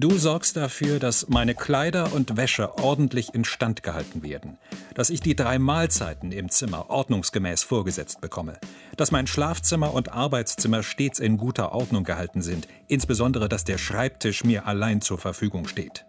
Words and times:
Du 0.00 0.16
sorgst 0.16 0.56
dafür, 0.56 1.00
dass 1.00 1.28
meine 1.28 1.56
Kleider 1.56 2.12
und 2.12 2.36
Wäsche 2.36 2.78
ordentlich 2.78 3.34
instand 3.34 3.82
gehalten 3.82 4.22
werden, 4.22 4.56
dass 4.94 5.10
ich 5.10 5.20
die 5.20 5.34
drei 5.34 5.58
Mahlzeiten 5.58 6.30
im 6.30 6.50
Zimmer 6.50 6.88
ordnungsgemäß 6.88 7.64
vorgesetzt 7.64 8.20
bekomme, 8.20 8.58
dass 8.96 9.10
mein 9.10 9.26
Schlafzimmer 9.26 9.92
und 9.92 10.12
Arbeitszimmer 10.12 10.84
stets 10.84 11.18
in 11.18 11.36
guter 11.36 11.72
Ordnung 11.72 12.04
gehalten 12.04 12.42
sind, 12.42 12.68
insbesondere 12.86 13.48
dass 13.48 13.64
der 13.64 13.76
Schreibtisch 13.76 14.44
mir 14.44 14.68
allein 14.68 15.00
zur 15.00 15.18
Verfügung 15.18 15.66
steht. 15.66 16.06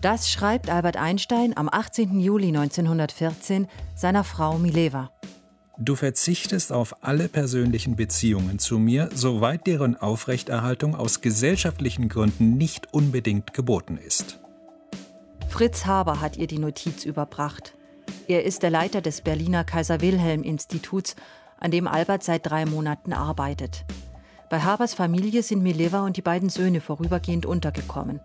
Das 0.00 0.30
schreibt 0.30 0.70
Albert 0.70 0.96
Einstein 0.96 1.54
am 1.54 1.68
18. 1.70 2.20
Juli 2.20 2.48
1914 2.48 3.68
seiner 3.94 4.24
Frau 4.24 4.56
Mileva. 4.56 5.10
Du 5.78 5.96
verzichtest 5.96 6.72
auf 6.72 7.02
alle 7.02 7.28
persönlichen 7.28 7.96
Beziehungen 7.96 8.60
zu 8.60 8.78
mir, 8.78 9.10
soweit 9.12 9.66
deren 9.66 9.96
Aufrechterhaltung 9.96 10.94
aus 10.94 11.20
gesellschaftlichen 11.20 12.08
Gründen 12.08 12.56
nicht 12.56 12.94
unbedingt 12.94 13.52
geboten 13.54 13.98
ist. 13.98 14.38
Fritz 15.48 15.84
Haber 15.84 16.20
hat 16.20 16.36
ihr 16.36 16.46
die 16.46 16.58
Notiz 16.58 17.04
überbracht. 17.04 17.74
Er 18.28 18.44
ist 18.44 18.62
der 18.62 18.70
Leiter 18.70 19.00
des 19.00 19.20
Berliner 19.20 19.64
Kaiser 19.64 20.00
Wilhelm 20.00 20.44
Instituts, 20.44 21.16
an 21.58 21.72
dem 21.72 21.88
Albert 21.88 22.22
seit 22.22 22.46
drei 22.46 22.66
Monaten 22.66 23.12
arbeitet. 23.12 23.84
Bei 24.50 24.60
Habers 24.60 24.94
Familie 24.94 25.42
sind 25.42 25.62
Mileva 25.62 26.04
und 26.04 26.16
die 26.16 26.22
beiden 26.22 26.50
Söhne 26.50 26.80
vorübergehend 26.80 27.46
untergekommen. 27.46 28.20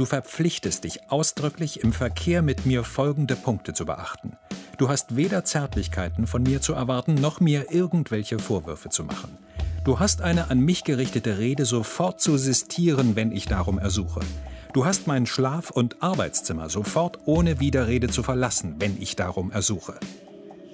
Du 0.00 0.06
verpflichtest 0.06 0.84
dich 0.84 1.10
ausdrücklich, 1.10 1.84
im 1.84 1.92
Verkehr 1.92 2.40
mit 2.40 2.64
mir 2.64 2.84
folgende 2.84 3.36
Punkte 3.36 3.74
zu 3.74 3.84
beachten. 3.84 4.32
Du 4.78 4.88
hast 4.88 5.14
weder 5.14 5.44
Zärtlichkeiten 5.44 6.26
von 6.26 6.42
mir 6.42 6.62
zu 6.62 6.72
erwarten, 6.72 7.16
noch 7.16 7.40
mir 7.40 7.70
irgendwelche 7.70 8.38
Vorwürfe 8.38 8.88
zu 8.88 9.04
machen. 9.04 9.36
Du 9.84 9.98
hast 9.98 10.22
eine 10.22 10.50
an 10.50 10.60
mich 10.60 10.84
gerichtete 10.84 11.36
Rede 11.36 11.66
sofort 11.66 12.18
zu 12.18 12.38
sistieren, 12.38 13.14
wenn 13.14 13.30
ich 13.30 13.44
darum 13.44 13.78
ersuche. 13.78 14.20
Du 14.72 14.86
hast 14.86 15.06
mein 15.06 15.26
Schlaf- 15.26 15.68
und 15.70 16.02
Arbeitszimmer 16.02 16.70
sofort 16.70 17.18
ohne 17.26 17.60
Widerrede 17.60 18.08
zu 18.08 18.22
verlassen, 18.22 18.76
wenn 18.78 18.96
ich 19.02 19.16
darum 19.16 19.50
ersuche. 19.50 20.00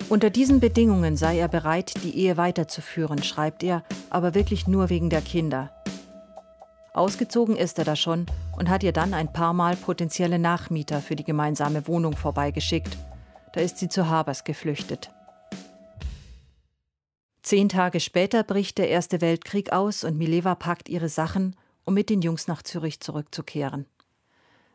Unter 0.08 0.30
diesen 0.30 0.61
Bedingungen 0.61 1.16
sei 1.16 1.40
er 1.40 1.48
bereit, 1.48 1.94
die 2.05 2.16
Ehe 2.16 2.36
weiterzuführen, 2.36 3.24
schreibt 3.24 3.64
er, 3.64 3.83
aber 4.08 4.36
wirklich 4.36 4.68
nur 4.68 4.88
wegen 4.88 5.11
der 5.11 5.20
Kinder. 5.20 5.72
Ausgezogen 6.94 7.56
ist 7.56 7.80
er 7.80 7.84
da 7.84 7.96
schon 7.96 8.27
und 8.56 8.68
hat 8.68 8.82
ihr 8.82 8.92
dann 8.92 9.14
ein 9.14 9.32
paar 9.32 9.52
Mal 9.52 9.76
potenzielle 9.76 10.38
Nachmieter 10.38 11.00
für 11.00 11.16
die 11.16 11.24
gemeinsame 11.24 11.86
Wohnung 11.86 12.16
vorbeigeschickt. 12.16 12.96
Da 13.52 13.60
ist 13.60 13.78
sie 13.78 13.88
zu 13.88 14.08
Habers 14.08 14.44
geflüchtet. 14.44 15.10
Zehn 17.42 17.68
Tage 17.68 18.00
später 18.00 18.42
bricht 18.42 18.77
der 18.78 18.88
Erste 18.88 19.20
Weltkrieg 19.20 19.72
aus 19.72 20.02
und 20.02 20.18
Mileva 20.18 20.54
packt 20.56 20.88
ihre 20.88 21.08
Sachen, 21.08 21.54
um 21.84 21.94
mit 21.94 22.10
den 22.10 22.20
Jungs 22.20 22.48
nach 22.48 22.62
Zürich 22.62 23.00
zurückzukehren. 23.00 23.86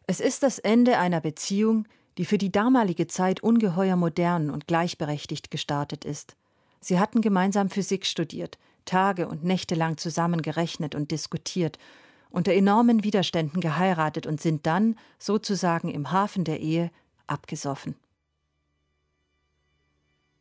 Es 0.08 0.20
ist 0.20 0.44
das 0.44 0.58
Ende 0.58 0.98
einer 0.98 1.20
Beziehung, 1.20 1.86
die 2.18 2.26
für 2.26 2.38
die 2.38 2.52
damalige 2.52 3.08
Zeit 3.08 3.42
ungeheuer 3.44 3.96
modern 3.96 4.50
und 4.50 4.68
gleichberechtigt 4.68 5.52
gestartet 5.52 6.06
ist. 6.06 6.36
Sie 6.80 7.00
hatten 7.00 7.22
gemeinsam 7.22 7.70
Physik 7.70 8.06
studiert, 8.06 8.58
Tage 8.86 9.28
und 9.28 9.44
Nächte 9.44 9.76
lang 9.76 9.98
zusammen 9.98 10.42
gerechnet 10.42 10.96
und 10.96 11.12
diskutiert 11.12 11.78
unter 12.32 12.54
enormen 12.54 13.04
Widerständen 13.04 13.62
geheiratet 13.62 14.26
und 14.26 14.42
sind 14.42 14.66
dann, 14.66 14.96
sozusagen 15.20 15.90
im 15.90 16.12
Hafen 16.12 16.44
der 16.44 16.60
Ehe, 16.60 16.92
abgesoffen. 17.28 17.96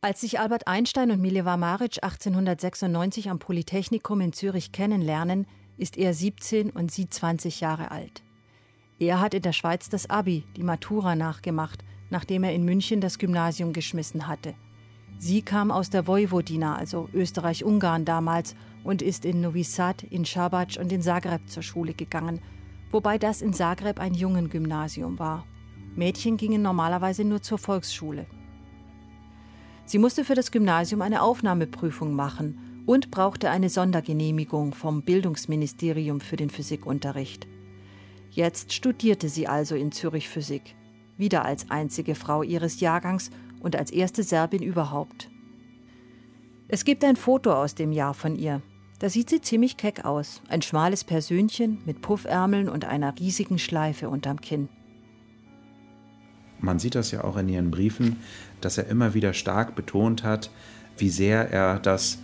Als 0.01 0.23
sich 0.23 0.41
Albert 0.41 0.67
Einstein 0.67 1.11
und 1.11 1.21
Mileva 1.21 1.59
Maric 1.59 2.03
1896 2.03 3.29
am 3.29 3.39
Polytechnikum 3.39 4.23
in 4.23 4.33
Zürich 4.33 4.73
kennenlernen, 4.73 5.47
ist 5.77 5.99
er 5.99 6.15
17 6.15 6.71
und 6.71 6.91
sie 6.91 7.09
20 7.09 7.61
Jahre 7.61 7.91
alt. 7.91 8.23
Er 8.99 9.21
hat 9.21 9.35
in 9.35 9.43
der 9.43 9.53
Schweiz 9.53 9.89
das 9.89 10.09
Abi, 10.09 10.45
die 10.57 10.63
Matura 10.63 11.17
nachgemacht, 11.17 11.85
nachdem 12.09 12.45
er 12.45 12.55
in 12.55 12.65
München 12.65 13.01
das 13.01 13.19
Gymnasium 13.19 13.73
geschmissen 13.73 14.27
hatte. 14.27 14.55
Sie 15.23 15.43
kam 15.43 15.71
aus 15.71 15.91
der 15.91 16.07
Vojvodina, 16.07 16.77
also 16.77 17.11
Österreich-Ungarn 17.13 18.07
damals, 18.07 18.57
und 18.85 19.03
ist 19.03 19.27
in 19.27 19.43
Novi 19.43 19.65
Sad, 19.65 20.03
in 20.03 20.25
Šabac 20.25 20.79
und 20.81 20.91
in 20.91 21.03
Zagreb 21.03 21.47
zur 21.47 21.63
Schule 21.63 21.93
gegangen, 21.93 22.41
wobei 22.91 23.19
das 23.19 23.43
in 23.43 23.53
Zagreb 23.53 24.01
ein 24.01 24.15
Jungengymnasium 24.15 25.19
war. 25.19 25.45
Mädchen 25.95 26.39
gingen 26.39 26.63
normalerweise 26.63 27.25
nur 27.25 27.43
zur 27.43 27.59
Volksschule. 27.59 28.25
Sie 29.85 29.99
musste 29.99 30.25
für 30.25 30.35
das 30.35 30.53
Gymnasium 30.53 31.03
eine 31.03 31.21
Aufnahmeprüfung 31.21 32.15
machen 32.15 32.83
und 32.87 33.11
brauchte 33.11 33.51
eine 33.51 33.69
Sondergenehmigung 33.69 34.73
vom 34.73 35.03
Bildungsministerium 35.03 36.21
für 36.21 36.37
den 36.37 36.49
Physikunterricht. 36.49 37.47
Jetzt 38.31 38.73
studierte 38.73 39.29
sie 39.29 39.47
also 39.47 39.75
in 39.75 39.93
Zürich 39.93 40.31
Physik, 40.31 40.77
wieder 41.19 41.45
als 41.45 41.71
einzige 41.71 42.15
Frau 42.15 42.43
ihres 42.43 42.81
Jahrgangs 42.81 43.31
und 43.61 43.77
als 43.77 43.91
erste 43.91 44.23
Serbin 44.23 44.63
überhaupt. 44.63 45.31
Es 46.69 46.85
gibt 46.85 47.05
ein 47.05 47.17
Foto 47.17 47.53
aus 47.53 47.75
dem 47.75 47.93
Jahr 47.93 48.15
von 48.15 48.37
ihr. 48.37 48.63
Da 49.01 49.09
sieht 49.09 49.31
sie 49.31 49.41
ziemlich 49.41 49.77
keck 49.77 50.05
aus. 50.05 50.43
Ein 50.49 50.63
schmales 50.63 51.05
Persönchen 51.05 51.79
mit 51.87 52.03
Puffärmeln 52.03 52.69
und 52.69 52.85
einer 52.85 53.19
riesigen 53.19 53.59
Schleife 53.59 54.09
unterm 54.09 54.41
Kinn. 54.41 54.69
Man 56.61 56.79
sieht 56.79 56.95
das 56.95 57.11
ja 57.11 57.25
auch 57.25 57.39
in 57.39 57.49
ihren 57.49 57.71
Briefen, 57.71 58.19
dass 58.61 58.77
er 58.77 58.87
immer 58.89 59.15
wieder 59.15 59.33
stark 59.33 59.75
betont 59.75 60.23
hat, 60.23 60.51
wie 60.99 61.09
sehr 61.09 61.51
er 61.51 61.79
das 61.79 62.19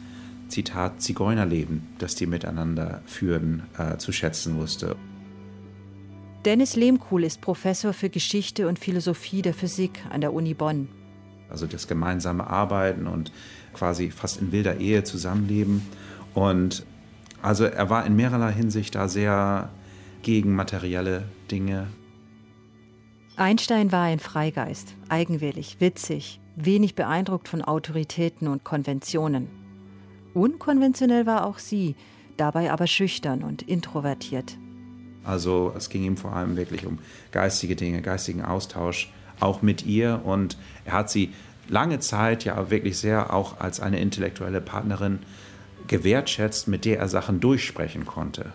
Zitat 0.48 1.00
Zigeunerleben, 1.00 1.88
das 1.98 2.14
die 2.14 2.26
miteinander 2.26 3.02
führen, 3.06 3.62
äh, 3.78 3.96
zu 3.96 4.12
schätzen 4.12 4.58
wusste. 4.58 4.96
Dennis 6.44 6.76
Lehmkuhl 6.76 7.24
ist 7.24 7.40
Professor 7.40 7.92
für 7.92 8.10
Geschichte 8.10 8.68
und 8.68 8.78
Philosophie 8.78 9.42
der 9.42 9.54
Physik 9.54 10.04
an 10.10 10.20
der 10.20 10.32
Uni 10.32 10.54
Bonn. 10.54 10.88
Also 11.48 11.66
das 11.66 11.88
gemeinsame 11.88 12.46
Arbeiten 12.46 13.06
und 13.06 13.32
quasi 13.72 14.10
fast 14.10 14.40
in 14.40 14.52
wilder 14.52 14.78
Ehe 14.78 15.04
zusammenleben 15.04 15.82
und 16.34 16.84
also 17.42 17.64
er 17.64 17.90
war 17.90 18.04
in 18.06 18.16
mehrerlei 18.16 18.52
Hinsicht 18.52 18.94
da 18.94 19.08
sehr 19.08 19.70
gegen 20.22 20.54
materielle 20.54 21.24
Dinge. 21.50 21.86
Einstein 23.36 23.92
war 23.92 24.04
ein 24.04 24.18
Freigeist, 24.18 24.94
eigenwillig, 25.08 25.76
witzig, 25.78 26.40
wenig 26.56 26.94
beeindruckt 26.94 27.48
von 27.48 27.62
Autoritäten 27.62 28.48
und 28.48 28.64
Konventionen. 28.64 29.48
Unkonventionell 30.34 31.26
war 31.26 31.46
auch 31.46 31.58
sie, 31.58 31.94
dabei 32.36 32.72
aber 32.72 32.86
schüchtern 32.86 33.42
und 33.42 33.62
introvertiert. 33.62 34.58
Also 35.22 35.72
es 35.76 35.88
ging 35.88 36.04
ihm 36.04 36.16
vor 36.16 36.34
allem 36.34 36.56
wirklich 36.56 36.86
um 36.86 36.98
geistige 37.30 37.76
Dinge, 37.76 38.00
geistigen 38.00 38.42
Austausch, 38.42 39.12
auch 39.40 39.62
mit 39.62 39.84
ihr. 39.84 40.22
Und 40.24 40.56
er 40.84 40.92
hat 40.92 41.10
sie 41.10 41.32
lange 41.68 41.98
Zeit 41.98 42.44
ja 42.44 42.70
wirklich 42.70 42.98
sehr 42.98 43.32
auch 43.32 43.60
als 43.60 43.80
eine 43.80 44.00
intellektuelle 44.00 44.60
Partnerin 44.60 45.20
gewertschätzt, 45.86 46.68
mit 46.68 46.84
der 46.84 46.98
er 46.98 47.08
Sachen 47.08 47.40
durchsprechen 47.40 48.06
konnte. 48.06 48.52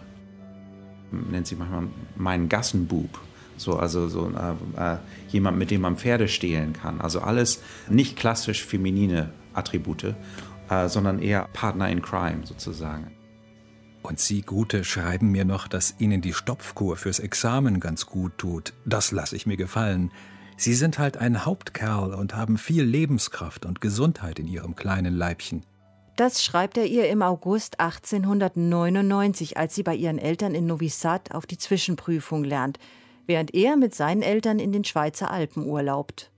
Nennt 1.11 1.47
sie 1.47 1.55
manchmal 1.55 1.87
meinen 2.15 2.49
Gassenbub. 2.49 3.19
So, 3.57 3.77
also 3.77 4.07
so 4.07 4.31
äh, 4.31 4.93
äh, 4.93 4.97
jemand, 5.29 5.57
mit 5.57 5.69
dem 5.69 5.81
man 5.81 5.97
Pferde 5.97 6.27
stehlen 6.27 6.73
kann. 6.73 6.99
Also 6.99 7.21
alles 7.21 7.61
nicht 7.89 8.17
klassisch 8.17 8.65
feminine 8.65 9.31
Attribute, 9.53 10.15
äh, 10.69 10.87
sondern 10.87 11.19
eher 11.19 11.47
Partner 11.53 11.89
in 11.89 12.01
Crime 12.01 12.39
sozusagen. 12.45 13.11
Und 14.01 14.19
Sie, 14.19 14.41
Gute, 14.41 14.83
schreiben 14.83 15.29
mir 15.29 15.45
noch, 15.45 15.67
dass 15.67 15.95
Ihnen 15.99 16.21
die 16.21 16.33
Stopfkur 16.33 16.97
fürs 16.97 17.19
Examen 17.19 17.79
ganz 17.79 18.07
gut 18.07 18.37
tut. 18.37 18.73
Das 18.83 19.11
lasse 19.11 19.35
ich 19.35 19.45
mir 19.45 19.57
gefallen. 19.57 20.11
Sie 20.61 20.75
sind 20.75 20.99
halt 20.99 21.17
ein 21.17 21.43
Hauptkerl 21.43 22.13
und 22.13 22.35
haben 22.35 22.59
viel 22.59 22.83
Lebenskraft 22.83 23.65
und 23.65 23.81
Gesundheit 23.81 24.37
in 24.37 24.47
Ihrem 24.47 24.75
kleinen 24.75 25.15
Leibchen. 25.15 25.65
Das 26.17 26.43
schreibt 26.43 26.77
er 26.77 26.85
ihr 26.85 27.09
im 27.09 27.23
August 27.23 27.79
1899, 27.79 29.57
als 29.57 29.73
sie 29.73 29.81
bei 29.81 29.95
ihren 29.95 30.19
Eltern 30.19 30.53
in 30.53 30.67
Novi 30.67 30.89
Sad 30.89 31.33
auf 31.33 31.47
die 31.47 31.57
Zwischenprüfung 31.57 32.43
lernt, 32.43 32.77
während 33.25 33.55
er 33.55 33.75
mit 33.75 33.95
seinen 33.95 34.21
Eltern 34.21 34.59
in 34.59 34.71
den 34.71 34.83
Schweizer 34.83 35.31
Alpen 35.31 35.65
urlaubt. 35.65 36.29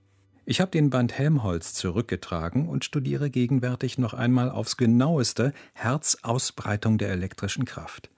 Ich 0.46 0.58
habe 0.62 0.70
den 0.70 0.88
Band 0.88 1.18
Helmholtz 1.18 1.74
zurückgetragen 1.74 2.66
und 2.66 2.82
studiere 2.82 3.28
gegenwärtig 3.28 3.98
noch 3.98 4.14
einmal 4.14 4.50
aufs 4.50 4.78
genaueste 4.78 5.52
Herzausbreitung 5.74 6.96
der 6.96 7.10
elektrischen 7.10 7.66
Kraft. 7.66 8.08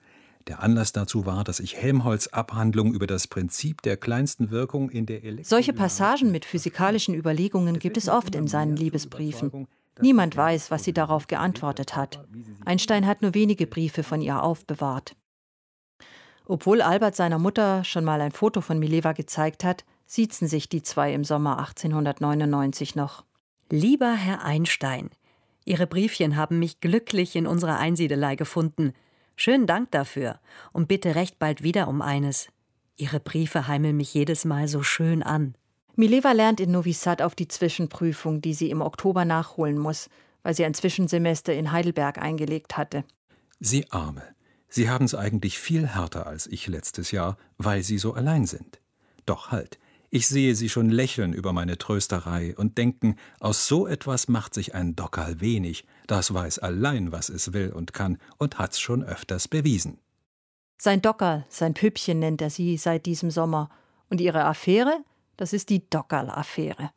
Der 0.47 0.63
Anlass 0.63 0.93
dazu 0.93 1.25
war, 1.25 1.43
dass 1.43 1.59
ich 1.59 1.75
Helmholtz 1.75 2.27
Abhandlung 2.27 2.93
über 2.93 3.05
das 3.05 3.27
Prinzip 3.27 3.81
der 3.81 3.97
kleinsten 3.97 4.49
Wirkung 4.49 4.89
in 4.89 5.05
der 5.05 5.23
Elektro 5.23 5.49
Solche 5.49 5.73
Passagen 5.73 6.31
mit 6.31 6.45
physikalischen 6.45 7.13
Überlegungen 7.13 7.79
gibt 7.79 7.97
es 7.97 8.07
oft 8.07 8.33
in 8.33 8.47
seinen 8.47 8.77
Liebesbriefen. 8.77 9.67
Niemand 9.99 10.37
weiß, 10.37 10.71
was 10.71 10.83
sie 10.83 10.93
darauf 10.93 11.27
geantwortet 11.27 11.95
hat. 11.95 12.25
Einstein 12.63 13.05
hat 13.05 13.21
nur 13.21 13.33
wenige 13.33 13.67
Briefe 13.67 14.03
von 14.03 14.21
ihr 14.21 14.41
aufbewahrt. 14.41 15.15
Obwohl 16.45 16.81
Albert 16.81 17.15
seiner 17.15 17.39
Mutter 17.39 17.83
schon 17.83 18.05
mal 18.05 18.21
ein 18.21 18.31
Foto 18.31 18.61
von 18.61 18.79
Mileva 18.79 19.11
gezeigt 19.11 19.65
hat, 19.65 19.83
siezen 20.05 20.47
sich 20.47 20.69
die 20.69 20.81
zwei 20.81 21.13
im 21.13 21.25
Sommer 21.25 21.59
1899 21.59 22.95
noch. 22.95 23.25
Lieber 23.69 24.13
Herr 24.13 24.45
Einstein, 24.45 25.09
Ihre 25.67 25.85
Briefchen 25.85 26.37
haben 26.37 26.59
mich 26.59 26.79
glücklich 26.79 27.35
in 27.35 27.45
unserer 27.45 27.77
Einsiedelei 27.77 28.37
gefunden. 28.37 28.93
Schönen 29.39 29.67
Dank 29.67 29.91
dafür 29.91 30.39
und 30.73 30.87
bitte 30.87 31.13
recht 31.13 31.37
bald 31.37 31.61
wieder 31.61 31.87
um 31.87 32.01
eines. 32.01 32.47
Ihre 32.95 33.19
Briefe 33.19 33.67
heimeln 33.67 33.95
mich 33.95 34.11
jedes 34.15 34.45
Mal 34.45 34.67
so 34.67 34.81
schön 34.81 35.21
an. 35.21 35.53
Mileva 35.95 36.31
lernt 36.31 36.59
in 36.59 36.71
Novi 36.71 36.91
Sad 36.91 37.21
auf 37.21 37.35
die 37.35 37.47
Zwischenprüfung, 37.47 38.41
die 38.41 38.55
sie 38.55 38.71
im 38.71 38.81
Oktober 38.81 39.25
nachholen 39.25 39.77
muss, 39.77 40.09
weil 40.41 40.55
sie 40.55 40.65
ein 40.65 40.73
Zwischensemester 40.73 41.53
in 41.53 41.71
Heidelberg 41.71 42.17
eingelegt 42.17 42.77
hatte. 42.77 43.03
Sie 43.59 43.91
Arme. 43.91 44.23
Sie 44.69 44.89
haben 44.89 45.05
es 45.05 45.13
eigentlich 45.13 45.59
viel 45.59 45.85
härter 45.87 46.25
als 46.25 46.47
ich 46.47 46.65
letztes 46.67 47.11
Jahr, 47.11 47.37
weil 47.59 47.83
Sie 47.83 47.99
so 47.99 48.13
allein 48.13 48.47
sind. 48.47 48.81
Doch 49.27 49.51
halt, 49.51 49.77
ich 50.09 50.27
sehe 50.27 50.55
Sie 50.55 50.69
schon 50.69 50.89
lächeln 50.89 51.33
über 51.33 51.53
meine 51.53 51.77
Trösterei 51.77 52.55
und 52.55 52.77
denken, 52.77 53.17
aus 53.39 53.67
so 53.67 53.87
etwas 53.87 54.27
macht 54.27 54.53
sich 54.53 54.73
ein 54.73 54.95
Dockerl 54.95 55.41
wenig, 55.41 55.85
das 56.07 56.33
weiß 56.33 56.59
allein, 56.59 57.11
was 57.11 57.29
es 57.29 57.53
will 57.53 57.71
und 57.71 57.93
kann 57.93 58.17
und 58.37 58.57
hat's 58.57 58.79
schon 58.79 59.03
öfters 59.03 59.47
bewiesen. 59.47 59.99
Sein 60.77 61.01
Dockerl, 61.01 61.45
sein 61.49 61.73
Püppchen 61.73 62.19
nennt 62.19 62.41
er 62.41 62.49
sie 62.49 62.77
seit 62.77 63.05
diesem 63.05 63.31
Sommer. 63.31 63.69
Und 64.09 64.21
ihre 64.21 64.45
Affäre? 64.45 64.99
Das 65.35 65.51
ist 65.51 65.69
die 65.69 65.87
Dockerl-Affäre. 65.89 66.91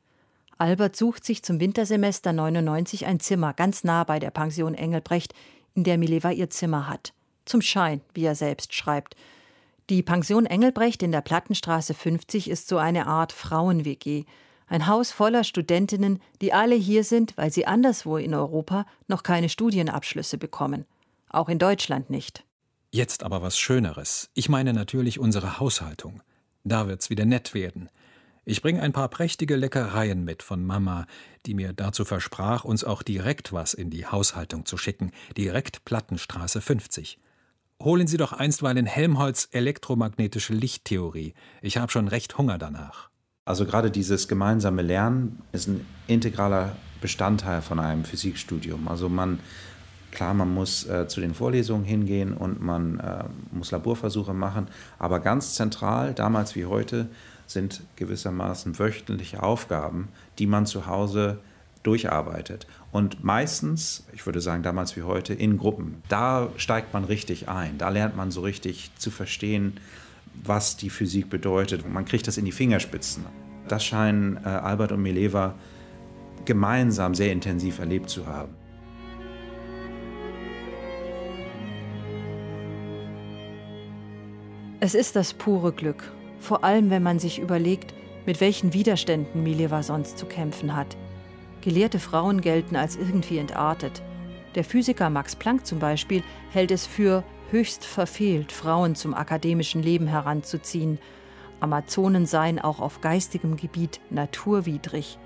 Albert 0.58 0.94
sucht 0.94 1.24
sich 1.24 1.42
zum 1.42 1.58
Wintersemester 1.58 2.32
99 2.32 3.06
ein 3.06 3.18
Zimmer 3.18 3.54
ganz 3.54 3.82
nah 3.82 4.04
bei 4.04 4.18
der 4.18 4.30
Pension 4.30 4.74
Engelbrecht, 4.74 5.34
in 5.74 5.84
der 5.84 5.98
Mileva 5.98 6.30
ihr 6.30 6.50
Zimmer 6.50 6.88
hat. 6.88 7.14
Zum 7.46 7.62
Schein, 7.62 8.02
wie 8.12 8.24
er 8.24 8.34
selbst 8.34 8.74
schreibt. 8.74 9.16
Die 9.90 10.04
Pension 10.04 10.46
Engelbrecht 10.46 11.02
in 11.02 11.10
der 11.10 11.20
Plattenstraße 11.20 11.94
50 11.94 12.48
ist 12.48 12.68
so 12.68 12.78
eine 12.78 13.08
Art 13.08 13.32
Frauen-WG. 13.32 14.22
Ein 14.68 14.86
Haus 14.86 15.10
voller 15.10 15.42
Studentinnen, 15.42 16.20
die 16.40 16.52
alle 16.52 16.76
hier 16.76 17.02
sind, 17.02 17.36
weil 17.36 17.50
sie 17.52 17.66
anderswo 17.66 18.16
in 18.16 18.32
Europa 18.32 18.86
noch 19.08 19.24
keine 19.24 19.48
Studienabschlüsse 19.48 20.38
bekommen. 20.38 20.84
Auch 21.28 21.48
in 21.48 21.58
Deutschland 21.58 22.08
nicht. 22.08 22.44
Jetzt 22.92 23.24
aber 23.24 23.42
was 23.42 23.58
Schöneres. 23.58 24.30
Ich 24.34 24.48
meine 24.48 24.74
natürlich 24.74 25.18
unsere 25.18 25.58
Haushaltung. 25.58 26.22
Da 26.62 26.86
wird's 26.86 27.10
wieder 27.10 27.24
nett 27.24 27.52
werden. 27.52 27.88
Ich 28.44 28.62
bringe 28.62 28.82
ein 28.82 28.92
paar 28.92 29.08
prächtige 29.08 29.56
Leckereien 29.56 30.22
mit 30.22 30.44
von 30.44 30.64
Mama, 30.64 31.06
die 31.46 31.54
mir 31.54 31.72
dazu 31.72 32.04
versprach, 32.04 32.64
uns 32.64 32.84
auch 32.84 33.02
direkt 33.02 33.52
was 33.52 33.74
in 33.74 33.90
die 33.90 34.06
Haushaltung 34.06 34.66
zu 34.66 34.76
schicken, 34.76 35.10
direkt 35.36 35.84
Plattenstraße 35.84 36.60
50. 36.60 37.18
Holen 37.82 38.06
Sie 38.06 38.18
doch 38.18 38.34
einstweilen 38.34 38.84
Helmholtz 38.84 39.48
elektromagnetische 39.52 40.52
Lichttheorie. 40.52 41.32
Ich 41.62 41.78
habe 41.78 41.90
schon 41.90 42.08
recht 42.08 42.36
Hunger 42.36 42.58
danach. 42.58 43.08
Also 43.46 43.64
gerade 43.64 43.90
dieses 43.90 44.28
gemeinsame 44.28 44.82
Lernen 44.82 45.40
ist 45.52 45.66
ein 45.66 45.86
integraler 46.06 46.76
Bestandteil 47.00 47.62
von 47.62 47.78
einem 47.78 48.04
Physikstudium. 48.04 48.86
Also 48.86 49.08
man, 49.08 49.40
klar, 50.10 50.34
man 50.34 50.52
muss 50.52 50.86
äh, 50.86 51.08
zu 51.08 51.22
den 51.22 51.32
Vorlesungen 51.32 51.84
hingehen 51.84 52.34
und 52.34 52.60
man 52.60 53.00
äh, 53.00 53.24
muss 53.50 53.70
Laborversuche 53.70 54.34
machen, 54.34 54.68
aber 54.98 55.20
ganz 55.20 55.54
zentral, 55.54 56.12
damals 56.12 56.54
wie 56.56 56.66
heute, 56.66 57.08
sind 57.46 57.82
gewissermaßen 57.96 58.78
wöchentliche 58.78 59.42
Aufgaben, 59.42 60.08
die 60.38 60.46
man 60.46 60.66
zu 60.66 60.84
Hause 60.84 61.38
durcharbeitet. 61.82 62.66
Und 62.92 63.24
meistens, 63.24 64.04
ich 64.12 64.26
würde 64.26 64.40
sagen 64.40 64.62
damals 64.62 64.96
wie 64.96 65.02
heute, 65.02 65.34
in 65.34 65.56
Gruppen. 65.56 66.02
Da 66.08 66.48
steigt 66.56 66.92
man 66.92 67.04
richtig 67.04 67.48
ein. 67.48 67.78
Da 67.78 67.88
lernt 67.88 68.16
man 68.16 68.30
so 68.30 68.42
richtig 68.42 68.90
zu 68.96 69.10
verstehen, 69.10 69.78
was 70.44 70.76
die 70.76 70.90
Physik 70.90 71.30
bedeutet. 71.30 71.88
Man 71.88 72.04
kriegt 72.04 72.26
das 72.26 72.38
in 72.38 72.44
die 72.44 72.52
Fingerspitzen. 72.52 73.24
Das 73.68 73.84
scheinen 73.84 74.36
äh, 74.38 74.48
Albert 74.48 74.92
und 74.92 75.02
Mileva 75.02 75.54
gemeinsam 76.44 77.14
sehr 77.14 77.32
intensiv 77.32 77.78
erlebt 77.78 78.10
zu 78.10 78.26
haben. 78.26 78.54
Es 84.82 84.94
ist 84.94 85.14
das 85.14 85.34
pure 85.34 85.72
Glück, 85.72 86.10
vor 86.40 86.64
allem 86.64 86.88
wenn 86.88 87.02
man 87.02 87.18
sich 87.18 87.38
überlegt, 87.38 87.92
mit 88.24 88.40
welchen 88.40 88.72
Widerständen 88.72 89.42
Mileva 89.42 89.82
sonst 89.82 90.16
zu 90.16 90.24
kämpfen 90.24 90.74
hat. 90.74 90.96
Gelehrte 91.60 91.98
Frauen 91.98 92.40
gelten 92.40 92.76
als 92.76 92.96
irgendwie 92.96 93.38
entartet. 93.38 94.02
Der 94.54 94.64
Physiker 94.64 95.10
Max 95.10 95.36
Planck 95.36 95.66
zum 95.66 95.78
Beispiel 95.78 96.22
hält 96.50 96.70
es 96.70 96.86
für 96.86 97.22
höchst 97.50 97.84
verfehlt, 97.84 98.52
Frauen 98.52 98.94
zum 98.94 99.14
akademischen 99.14 99.82
Leben 99.82 100.06
heranzuziehen. 100.06 100.98
Amazonen 101.60 102.26
seien 102.26 102.58
auch 102.58 102.80
auf 102.80 103.00
geistigem 103.00 103.56
Gebiet 103.56 104.00
naturwidrig. 104.10 105.18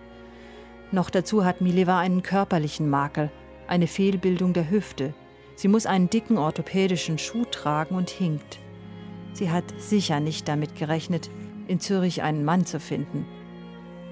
Noch 0.91 1.11
dazu 1.11 1.45
hat 1.45 1.61
Mileva 1.61 1.99
einen 1.99 2.23
körperlichen 2.23 2.91
Makel, 2.91 3.31
eine 3.67 3.87
Fehlbildung 3.87 4.53
der 4.53 4.71
Hüfte. 4.71 5.15
Sie 5.57 5.69
muss 5.69 5.87
einen 5.87 6.11
dicken 6.11 6.37
orthopädischen 6.37 7.19
Schuh 7.19 7.45
tragen 7.45 7.95
und 7.95 8.11
hinkt. 8.11 8.59
Sie 9.33 9.51
hat 9.51 9.65
sicher 9.79 10.21
nicht 10.21 10.49
damit 10.49 10.75
gerechnet, 10.75 11.31
in 11.67 11.81
Zürich 11.81 12.23
einen 12.23 12.45
Mann 12.45 12.67
zu 12.67 12.79
finden. 12.79 13.27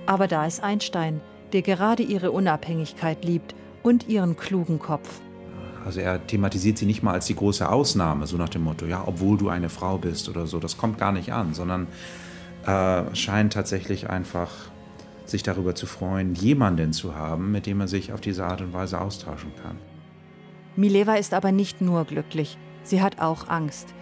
Aber 0.07 0.27
da 0.27 0.47
ist 0.47 0.63
Einstein, 0.63 1.21
der 1.53 1.63
gerade 1.63 2.03
ihre 2.03 2.31
Unabhängigkeit 2.33 3.25
liebt 3.25 3.55
und 3.83 4.09
ihren 4.09 4.37
klugen 4.37 4.79
Kopf. 4.79 5.21
Also 5.85 6.01
er 6.01 6.25
thematisiert 6.27 6.79
sie 6.79 6.87
nicht 6.87 7.03
mal 7.03 7.13
als 7.13 7.27
die 7.27 7.35
große 7.35 7.69
Ausnahme, 7.69 8.27
so 8.27 8.37
nach 8.37 8.49
dem 8.49 8.63
Motto, 8.63 8.87
ja, 8.87 9.03
obwohl 9.07 9.37
du 9.37 9.49
eine 9.49 9.69
Frau 9.69 9.99
bist 9.99 10.29
oder 10.29 10.47
so, 10.47 10.61
das 10.61 10.77
kommt 10.77 10.99
gar 10.99 11.13
nicht 11.13 11.33
an, 11.33 11.55
sondern 11.55 11.89
äh, 12.67 13.15
scheint 13.15 13.53
tatsächlich 13.53 14.09
einfach 14.09 14.51
sich 15.25 15.43
darüber 15.43 15.75
zu 15.75 15.87
freuen, 15.87 16.35
jemanden 16.35 16.93
zu 16.93 17.15
haben, 17.15 17.51
mit 17.51 17.67
dem 17.67 17.81
er 17.81 17.89
sich 17.89 18.13
auf 18.13 18.21
diese 18.21 18.45
Art 18.47 18.61
und 18.61 18.73
Weise 18.73 19.01
austauschen 19.01 19.53
kann. 19.63 19.79
Mileva 20.77 21.15
ist 21.15 21.35
aber 21.35 21.53
nicht 21.53 21.81
nur 21.81 22.05
glücklich, 22.05 22.59
sie 22.83 23.03
hat 23.03 23.21
auch 23.21 23.49
Angst. 23.49 23.95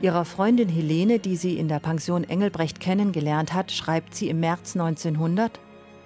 Ihrer 0.00 0.24
Freundin 0.24 0.68
Helene, 0.68 1.20
die 1.20 1.36
sie 1.36 1.56
in 1.56 1.68
der 1.68 1.78
Pension 1.78 2.24
Engelbrecht 2.24 2.80
kennengelernt 2.80 3.54
hat, 3.54 3.70
schreibt 3.70 4.14
sie 4.14 4.28
im 4.28 4.40
März 4.40 4.74
1900, 4.74 5.60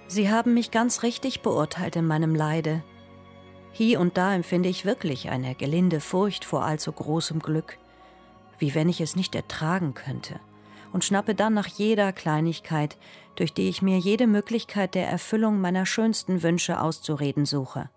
Sie 0.09 0.31
haben 0.31 0.53
mich 0.53 0.71
ganz 0.71 1.03
richtig 1.03 1.41
beurteilt 1.41 1.97
in 1.97 2.05
meinem 2.07 2.33
Leide. 2.33 2.81
Hier 3.73 3.99
und 3.99 4.17
da 4.17 4.33
empfinde 4.33 4.69
ich 4.69 4.85
wirklich 4.85 5.29
eine 5.29 5.53
gelinde 5.53 5.99
Furcht 5.99 6.45
vor 6.45 6.63
allzu 6.63 6.91
großem 6.91 7.39
Glück, 7.39 7.77
wie 8.57 8.73
wenn 8.73 8.87
ich 8.87 9.01
es 9.01 9.17
nicht 9.17 9.35
ertragen 9.35 9.93
könnte, 9.93 10.39
und 10.93 11.03
schnappe 11.03 11.35
dann 11.35 11.53
nach 11.53 11.67
jeder 11.67 12.13
Kleinigkeit, 12.13 12.97
durch 13.35 13.53
die 13.53 13.67
ich 13.67 13.81
mir 13.81 13.99
jede 13.99 14.27
Möglichkeit 14.27 14.95
der 14.95 15.07
Erfüllung 15.09 15.59
meiner 15.59 15.85
schönsten 15.85 16.41
Wünsche 16.41 16.79
auszureden 16.79 17.45
suche. 17.45 17.89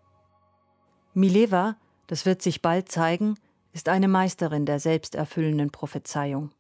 Mileva, 1.15 1.77
das 2.09 2.27
wird 2.27 2.43
sich 2.43 2.61
bald 2.61 2.91
zeigen, 2.91 3.37
ist 3.73 3.89
eine 3.89 4.09
Meisterin 4.09 4.67
der 4.67 4.81
selbsterfüllenden 4.81 5.71
Prophezeiung. 5.71 6.51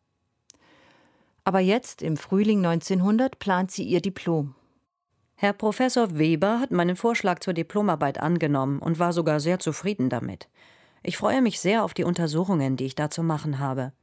Aber 1.42 1.58
jetzt, 1.58 2.02
im 2.02 2.16
Frühling 2.16 2.64
1900, 2.64 3.40
plant 3.40 3.72
sie 3.72 3.82
ihr 3.82 4.00
Diplom. 4.00 4.54
Herr 5.42 5.54
Professor 5.54 6.18
Weber 6.18 6.60
hat 6.60 6.70
meinen 6.70 6.96
Vorschlag 6.96 7.38
zur 7.38 7.54
Diplomarbeit 7.54 8.20
angenommen 8.20 8.78
und 8.78 8.98
war 8.98 9.14
sogar 9.14 9.40
sehr 9.40 9.58
zufrieden 9.58 10.10
damit. 10.10 10.50
Ich 11.02 11.16
freue 11.16 11.40
mich 11.40 11.60
sehr 11.60 11.82
auf 11.82 11.94
die 11.94 12.04
Untersuchungen, 12.04 12.76
die 12.76 12.84
ich 12.84 12.94
da 12.94 13.08
zu 13.08 13.22
machen 13.22 13.58
habe. 13.58 13.94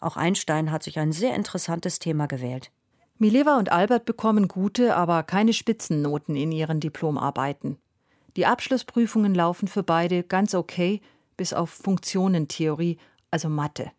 Auch 0.00 0.16
Einstein 0.16 0.70
hat 0.70 0.82
sich 0.82 0.98
ein 0.98 1.12
sehr 1.12 1.34
interessantes 1.34 1.98
Thema 1.98 2.24
gewählt. 2.24 2.70
Mileva 3.18 3.58
und 3.58 3.70
Albert 3.70 4.06
bekommen 4.06 4.48
gute, 4.48 4.96
aber 4.96 5.24
keine 5.24 5.52
Spitzennoten 5.52 6.36
in 6.36 6.52
ihren 6.52 6.80
Diplomarbeiten. 6.80 7.76
Die 8.38 8.46
Abschlussprüfungen 8.46 9.34
laufen 9.34 9.68
für 9.68 9.82
beide 9.82 10.22
ganz 10.22 10.54
okay, 10.54 11.02
bis 11.36 11.52
auf 11.52 11.68
Funktionentheorie, 11.68 12.96
also 13.30 13.50
Mathe. 13.50 13.92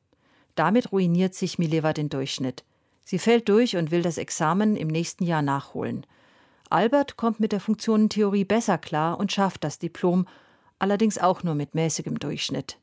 Damit 0.55 0.91
ruiniert 0.91 1.35
sich 1.35 1.59
Mileva 1.59 1.93
den 1.93 2.09
Durchschnitt. 2.09 2.63
Sie 3.05 3.19
fällt 3.19 3.47
durch 3.47 3.77
und 3.77 3.91
will 3.91 4.01
das 4.01 4.17
Examen 4.17 4.75
im 4.75 4.87
nächsten 4.87 5.23
Jahr 5.23 5.43
nachholen. 5.43 6.03
Albert 6.69 7.17
kommt 7.17 7.39
mit 7.39 7.51
der 7.51 7.59
Funktionentheorie 7.59 8.45
besser 8.45 8.77
klar 8.77 9.19
und 9.19 9.31
schafft 9.31 9.63
das 9.63 9.79
Diplom, 9.79 10.27
allerdings 10.77 11.17
auch 11.17 11.43
nur 11.43 11.55
mit 11.55 11.73
mäßigem 11.73 12.19
Durchschnitt. 12.19 12.77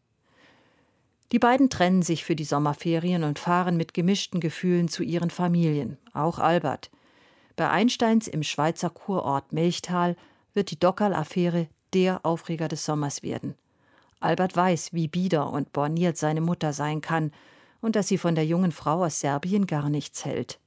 Die 1.32 1.38
beiden 1.38 1.70
trennen 1.70 2.02
sich 2.02 2.24
für 2.24 2.36
die 2.36 2.44
Sommerferien 2.44 3.24
und 3.24 3.38
fahren 3.38 3.76
mit 3.76 3.94
gemischten 3.94 4.40
Gefühlen 4.40 4.88
zu 4.88 5.02
ihren 5.02 5.30
Familien, 5.30 5.98
auch 6.12 6.38
Albert. 6.38 6.90
Bei 7.56 7.70
Einsteins 7.70 8.28
im 8.28 8.42
Schweizer 8.42 8.90
Kurort 8.90 9.52
Melchtal 9.52 10.16
wird 10.52 10.70
die 10.70 10.78
Dockerl-Affäre 10.78 11.68
der 11.94 12.24
Aufreger 12.24 12.68
des 12.68 12.84
Sommers 12.84 13.22
werden. 13.22 13.54
Albert 14.20 14.56
weiß, 14.56 14.92
wie 14.92 15.08
bieder 15.08 15.50
und 15.52 15.72
borniert 15.72 16.16
seine 16.16 16.40
Mutter 16.40 16.72
sein 16.72 17.00
kann 17.00 17.32
und 17.80 17.96
dass 17.96 18.08
sie 18.08 18.18
von 18.18 18.34
der 18.34 18.46
jungen 18.46 18.72
Frau 18.72 19.04
aus 19.04 19.20
Serbien 19.20 19.66
gar 19.66 19.88
nichts 19.90 20.24
hält. 20.24 20.58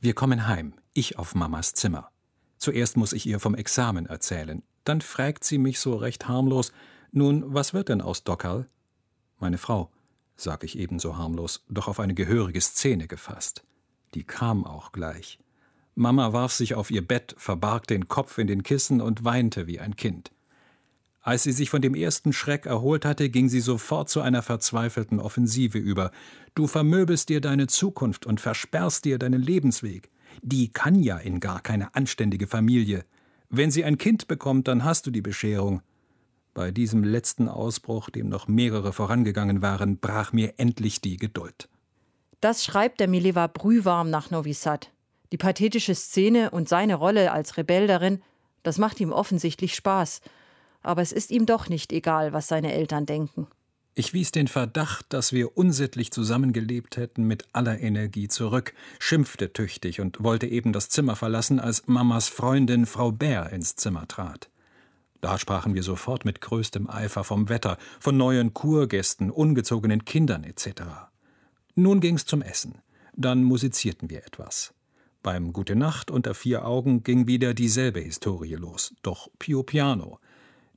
Wir 0.00 0.14
kommen 0.14 0.46
heim, 0.46 0.74
ich 0.92 1.18
auf 1.18 1.34
Mamas 1.34 1.72
Zimmer. 1.72 2.10
Zuerst 2.58 2.96
muss 2.96 3.12
ich 3.12 3.26
ihr 3.26 3.40
vom 3.40 3.54
Examen 3.54 4.06
erzählen. 4.06 4.62
Dann 4.84 5.00
fragt 5.00 5.44
sie 5.44 5.58
mich 5.58 5.80
so 5.80 5.96
recht 5.96 6.28
harmlos: 6.28 6.72
Nun, 7.12 7.44
was 7.46 7.74
wird 7.74 7.88
denn 7.88 8.00
aus 8.00 8.24
Dockerl? 8.24 8.66
Meine 9.38 9.58
Frau, 9.58 9.90
sag 10.36 10.64
ich 10.64 10.78
ebenso 10.78 11.16
harmlos, 11.16 11.64
doch 11.68 11.88
auf 11.88 12.00
eine 12.00 12.14
gehörige 12.14 12.60
Szene 12.60 13.06
gefasst. 13.06 13.64
Die 14.14 14.24
kam 14.24 14.64
auch 14.64 14.92
gleich. 14.92 15.38
Mama 15.94 16.32
warf 16.32 16.52
sich 16.52 16.74
auf 16.74 16.90
ihr 16.90 17.06
Bett, 17.06 17.34
verbarg 17.38 17.86
den 17.86 18.06
Kopf 18.08 18.38
in 18.38 18.46
den 18.46 18.62
Kissen 18.62 19.00
und 19.00 19.24
weinte 19.24 19.66
wie 19.66 19.80
ein 19.80 19.96
Kind. 19.96 20.30
Als 21.22 21.42
sie 21.42 21.52
sich 21.52 21.70
von 21.70 21.82
dem 21.82 21.94
ersten 21.94 22.32
Schreck 22.32 22.66
erholt 22.66 23.04
hatte, 23.04 23.30
ging 23.30 23.48
sie 23.48 23.60
sofort 23.60 24.08
zu 24.08 24.20
einer 24.20 24.42
verzweifelten 24.42 25.18
Offensive 25.18 25.76
über. 25.76 26.12
Du 26.54 26.68
vermöbelst 26.68 27.30
dir 27.30 27.40
deine 27.40 27.66
Zukunft 27.66 28.26
und 28.26 28.40
versperrst 28.40 29.04
dir 29.04 29.18
deinen 29.18 29.42
Lebensweg. 29.42 30.10
Die 30.42 30.72
kann 30.72 31.02
ja 31.02 31.18
in 31.18 31.40
gar 31.40 31.60
keine 31.60 31.94
anständige 31.94 32.46
Familie. 32.46 33.04
Wenn 33.48 33.70
sie 33.70 33.84
ein 33.84 33.98
Kind 33.98 34.28
bekommt, 34.28 34.68
dann 34.68 34.84
hast 34.84 35.06
du 35.06 35.10
die 35.10 35.22
Bescherung. 35.22 35.82
Bei 36.54 36.70
diesem 36.70 37.04
letzten 37.04 37.48
Ausbruch, 37.48 38.10
dem 38.10 38.28
noch 38.28 38.48
mehrere 38.48 38.92
vorangegangen 38.92 39.62
waren, 39.62 39.98
brach 39.98 40.32
mir 40.32 40.54
endlich 40.56 41.00
die 41.00 41.16
Geduld. 41.16 41.68
Das 42.40 42.64
schreibt 42.64 43.00
der 43.00 43.08
Mileva 43.08 43.46
brühwarm 43.46 44.10
nach 44.10 44.30
Novi 44.30 44.54
Sad. 44.54 44.90
Die 45.32 45.38
pathetische 45.38 45.94
Szene 45.94 46.50
und 46.50 46.68
seine 46.68 46.94
Rolle 46.94 47.32
als 47.32 47.56
Rebell 47.56 47.86
darin, 47.86 48.22
das 48.62 48.78
macht 48.78 49.00
ihm 49.00 49.12
offensichtlich 49.12 49.74
Spaß. 49.74 50.20
Aber 50.82 51.02
es 51.02 51.12
ist 51.12 51.30
ihm 51.30 51.46
doch 51.46 51.68
nicht 51.68 51.92
egal, 51.92 52.32
was 52.32 52.48
seine 52.48 52.72
Eltern 52.72 53.06
denken. 53.06 53.48
Ich 53.98 54.12
wies 54.12 54.30
den 54.30 54.46
Verdacht, 54.46 55.06
dass 55.08 55.32
wir 55.32 55.56
unsittlich 55.56 56.10
zusammengelebt 56.10 56.98
hätten, 56.98 57.24
mit 57.24 57.46
aller 57.54 57.80
Energie 57.80 58.28
zurück, 58.28 58.74
schimpfte 58.98 59.54
tüchtig 59.54 60.02
und 60.02 60.22
wollte 60.22 60.46
eben 60.46 60.74
das 60.74 60.90
Zimmer 60.90 61.16
verlassen, 61.16 61.58
als 61.58 61.86
Mamas 61.86 62.28
Freundin 62.28 62.84
Frau 62.84 63.10
Bär 63.10 63.50
ins 63.54 63.74
Zimmer 63.74 64.06
trat. 64.06 64.50
Da 65.22 65.38
sprachen 65.38 65.74
wir 65.74 65.82
sofort 65.82 66.26
mit 66.26 66.42
größtem 66.42 66.90
Eifer 66.90 67.24
vom 67.24 67.48
Wetter, 67.48 67.78
von 67.98 68.18
neuen 68.18 68.52
Kurgästen, 68.52 69.30
ungezogenen 69.30 70.04
Kindern 70.04 70.44
etc. 70.44 70.82
Nun 71.74 72.00
ging's 72.00 72.26
zum 72.26 72.42
Essen. 72.42 72.82
Dann 73.14 73.44
musizierten 73.44 74.10
wir 74.10 74.26
etwas. 74.26 74.74
Beim 75.22 75.54
Gute 75.54 75.74
Nacht 75.74 76.10
unter 76.10 76.34
vier 76.34 76.66
Augen 76.66 77.02
ging 77.02 77.26
wieder 77.26 77.54
dieselbe 77.54 78.00
Historie 78.00 78.56
los, 78.56 78.94
doch 79.00 79.30
pio 79.38 79.62
piano. 79.62 80.20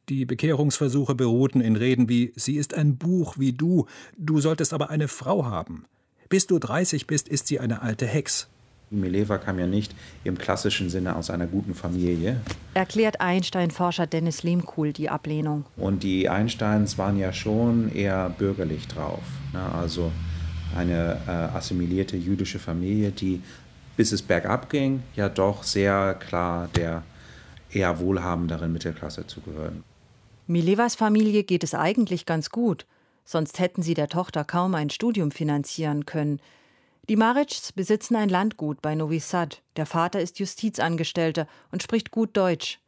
Die 0.10 0.26
Bekehrungsversuche 0.26 1.14
beruhten 1.14 1.62
in 1.62 1.76
Reden 1.76 2.10
wie 2.10 2.34
Sie 2.36 2.56
ist 2.56 2.74
ein 2.74 2.98
Buch 2.98 3.36
wie 3.38 3.54
du, 3.54 3.86
du 4.18 4.42
solltest 4.42 4.74
aber 4.74 4.90
eine 4.90 5.08
Frau 5.08 5.46
haben. 5.46 5.86
Bis 6.30 6.48
du 6.48 6.58
30 6.58 7.06
bist, 7.06 7.30
ist 7.30 7.46
sie 7.46 7.60
eine 7.60 7.84
alte 7.84 8.08
Hex. 8.08 8.48
Mileva 8.90 9.38
kam 9.38 9.60
ja 9.60 9.68
nicht 9.68 9.94
im 10.24 10.40
klassischen 10.40 10.90
Sinne 10.90 11.16
aus 11.16 11.30
einer 11.30 11.46
guten 11.46 11.76
Familie. 11.76 12.42
Erklärt 12.74 13.22
Einstein-Forscher 13.22 14.08
Dennis 14.08 14.42
Lehmkuhl 14.42 14.94
die 14.94 15.10
Ablehnung. 15.10 15.66
Und 15.78 16.02
die 16.02 16.28
Einsteins 16.28 16.98
waren 16.98 17.20
ja 17.20 17.32
schon 17.32 17.94
eher 17.94 18.32
bürgerlich 18.32 18.88
drauf. 18.88 19.22
Ne? 19.54 19.62
Also 19.74 20.12
eine 20.76 21.20
äh, 21.28 21.30
assimilierte 21.30 22.18
jüdische 22.18 22.58
Familie, 22.58 23.12
die, 23.12 23.44
bis 23.96 24.12
es 24.12 24.24
bergab 24.24 24.72
ging, 24.72 25.04
ja 25.16 25.30
doch 25.30 25.62
sehr 25.62 26.16
klar 26.16 26.68
der 26.76 27.04
eher 27.72 28.00
wohlhabenderen 28.00 28.74
Mittelklasse 28.74 29.28
zugehören. 29.28 29.84
Milevas 30.50 30.96
Familie 30.96 31.44
geht 31.44 31.64
es 31.64 31.76
eigentlich 31.76 32.26
ganz 32.26 32.50
gut, 32.50 32.88
sonst 33.24 33.60
hätten 33.60 33.84
sie 33.84 33.94
der 33.94 34.10
Tochter 34.10 34.44
kaum 34.44 34.74
ein 34.74 34.90
Studium 34.90 35.30
finanzieren 35.30 36.08
können. 36.08 36.42
Die 37.08 37.18
Maritschs 37.18 37.72
besitzen 37.72 38.16
ein 38.16 38.30
Landgut 38.30 38.82
bei 38.82 38.96
Novi 38.96 39.20
Sad. 39.20 39.62
Der 39.76 39.86
Vater 39.86 40.20
ist 40.20 40.40
Justizangestellter 40.40 41.48
und 41.72 41.84
spricht 41.84 42.10
gut 42.10 42.36
Deutsch. 42.36 42.80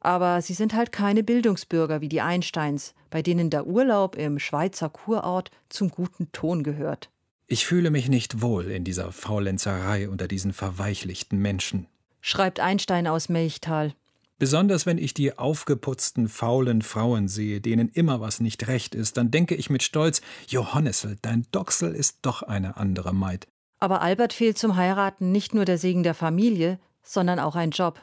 Aber 0.00 0.42
sie 0.42 0.54
sind 0.54 0.74
halt 0.74 0.90
keine 0.90 1.22
Bildungsbürger 1.22 2.00
wie 2.00 2.08
die 2.08 2.20
Einsteins, 2.20 2.94
bei 3.10 3.22
denen 3.22 3.48
der 3.48 3.68
Urlaub 3.68 4.16
im 4.16 4.40
Schweizer 4.40 4.88
Kurort 4.88 5.52
zum 5.68 5.90
guten 5.90 6.32
Ton 6.32 6.64
gehört. 6.64 7.10
Ich 7.46 7.64
fühle 7.64 7.92
mich 7.92 8.08
nicht 8.08 8.42
wohl 8.42 8.64
in 8.72 8.82
dieser 8.82 9.12
Faulenzerei 9.12 10.08
unter 10.08 10.26
diesen 10.26 10.52
verweichlichten 10.52 11.38
Menschen, 11.38 11.86
schreibt 12.20 12.58
Einstein 12.58 13.06
aus 13.06 13.28
Melchtal. 13.28 13.94
Besonders 14.38 14.84
wenn 14.84 14.98
ich 14.98 15.14
die 15.14 15.38
aufgeputzten, 15.38 16.28
faulen 16.28 16.82
Frauen 16.82 17.28
sehe, 17.28 17.60
denen 17.60 17.88
immer 17.88 18.20
was 18.20 18.40
nicht 18.40 18.66
recht 18.66 18.94
ist, 18.94 19.16
dann 19.16 19.30
denke 19.30 19.54
ich 19.54 19.70
mit 19.70 19.82
Stolz, 19.82 20.22
Johannessel, 20.48 21.16
dein 21.22 21.46
Doxel 21.52 21.94
ist 21.94 22.18
doch 22.22 22.42
eine 22.42 22.76
andere 22.76 23.14
Maid. 23.14 23.46
Aber 23.78 24.02
Albert 24.02 24.32
fehlt 24.32 24.58
zum 24.58 24.76
Heiraten 24.76 25.30
nicht 25.30 25.54
nur 25.54 25.64
der 25.64 25.78
Segen 25.78 26.02
der 26.02 26.14
Familie, 26.14 26.80
sondern 27.02 27.38
auch 27.38 27.54
ein 27.54 27.70
Job. 27.70 28.00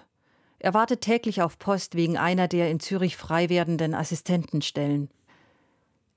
Er 0.59 0.73
wartet 0.73 1.01
täglich 1.01 1.41
auf 1.41 1.57
Post 1.57 1.95
wegen 1.95 2.17
einer 2.17 2.47
der 2.47 2.69
in 2.69 2.79
Zürich 2.79 3.17
frei 3.17 3.49
werdenden 3.49 3.93
Assistentenstellen. 3.93 5.09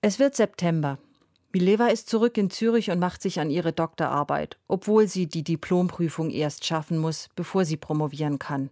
Es 0.03 0.19
wird 0.19 0.37
September. 0.37 0.99
Mileva 1.53 1.87
ist 1.87 2.11
zurück 2.11 2.37
in 2.37 2.51
Zürich 2.51 2.91
und 2.91 2.99
macht 2.99 3.23
sich 3.23 3.41
an 3.41 3.49
ihre 3.49 3.73
Doktorarbeit, 3.73 4.59
obwohl 4.69 5.09
sie 5.09 5.27
die 5.27 5.45
Diplomprüfung 5.45 6.31
erst 6.31 6.67
schaffen 6.67 6.99
muss, 6.99 7.31
bevor 7.35 7.65
sie 7.65 7.79
promovieren 7.79 8.39
kann. 8.39 8.71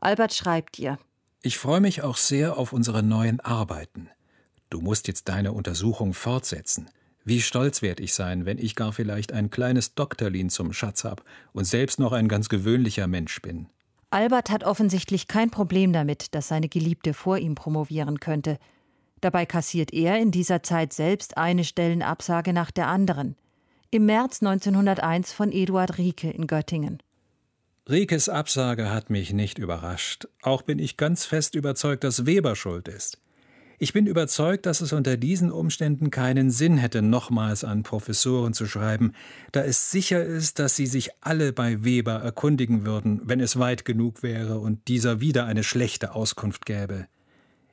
Albert 0.00 0.34
schreibt 0.34 0.78
ihr. 0.78 0.98
Ich 1.42 1.58
freue 1.58 1.80
mich 1.80 2.02
auch 2.02 2.16
sehr 2.16 2.56
auf 2.58 2.72
unsere 2.72 3.02
neuen 3.02 3.40
Arbeiten. 3.40 4.08
Du 4.68 4.80
musst 4.80 5.08
jetzt 5.08 5.28
deine 5.28 5.52
Untersuchung 5.52 6.14
fortsetzen. 6.14 6.90
Wie 7.24 7.40
stolz 7.40 7.82
werd 7.82 8.00
ich 8.00 8.14
sein, 8.14 8.46
wenn 8.46 8.58
ich 8.58 8.76
gar 8.76 8.92
vielleicht 8.92 9.32
ein 9.32 9.50
kleines 9.50 9.94
Doktorlin 9.94 10.48
zum 10.48 10.72
Schatz 10.72 11.04
hab 11.04 11.22
und 11.52 11.64
selbst 11.64 12.00
noch 12.00 12.12
ein 12.12 12.28
ganz 12.28 12.48
gewöhnlicher 12.48 13.06
Mensch 13.06 13.42
bin. 13.42 13.68
Albert 14.10 14.50
hat 14.50 14.64
offensichtlich 14.64 15.28
kein 15.28 15.50
Problem 15.50 15.92
damit, 15.92 16.34
dass 16.34 16.48
seine 16.48 16.68
Geliebte 16.68 17.14
vor 17.14 17.38
ihm 17.38 17.54
promovieren 17.54 18.20
könnte. 18.20 18.58
Dabei 19.20 19.44
kassiert 19.44 19.92
er 19.92 20.18
in 20.18 20.30
dieser 20.30 20.62
Zeit 20.62 20.92
selbst 20.92 21.36
eine 21.36 21.64
Stellenabsage 21.64 22.52
nach 22.52 22.70
der 22.70 22.88
anderen. 22.88 23.36
Im 23.90 24.06
März 24.06 24.42
1901 24.42 25.32
von 25.32 25.52
Eduard 25.52 25.98
Rieke 25.98 26.30
in 26.30 26.46
Göttingen. 26.46 27.02
Riekes 27.88 28.28
Absage 28.28 28.90
hat 28.90 29.10
mich 29.10 29.32
nicht 29.32 29.58
überrascht. 29.58 30.28
Auch 30.42 30.62
bin 30.62 30.78
ich 30.78 30.96
ganz 30.96 31.24
fest 31.24 31.54
überzeugt, 31.54 32.04
dass 32.04 32.26
Weber 32.26 32.54
schuld 32.54 32.88
ist. 32.88 33.18
Ich 33.78 33.94
bin 33.94 34.06
überzeugt, 34.06 34.66
dass 34.66 34.82
es 34.82 34.92
unter 34.92 35.16
diesen 35.16 35.50
Umständen 35.50 36.10
keinen 36.10 36.50
Sinn 36.50 36.76
hätte, 36.76 37.00
nochmals 37.00 37.64
an 37.64 37.82
Professoren 37.82 38.52
zu 38.52 38.66
schreiben, 38.66 39.12
da 39.52 39.64
es 39.64 39.90
sicher 39.90 40.22
ist, 40.22 40.58
dass 40.58 40.76
sie 40.76 40.86
sich 40.86 41.08
alle 41.22 41.54
bei 41.54 41.82
Weber 41.82 42.12
erkundigen 42.12 42.84
würden, 42.84 43.22
wenn 43.24 43.40
es 43.40 43.58
weit 43.58 43.86
genug 43.86 44.22
wäre 44.22 44.58
und 44.58 44.86
dieser 44.86 45.22
wieder 45.22 45.46
eine 45.46 45.64
schlechte 45.64 46.14
Auskunft 46.14 46.66
gäbe. 46.66 47.06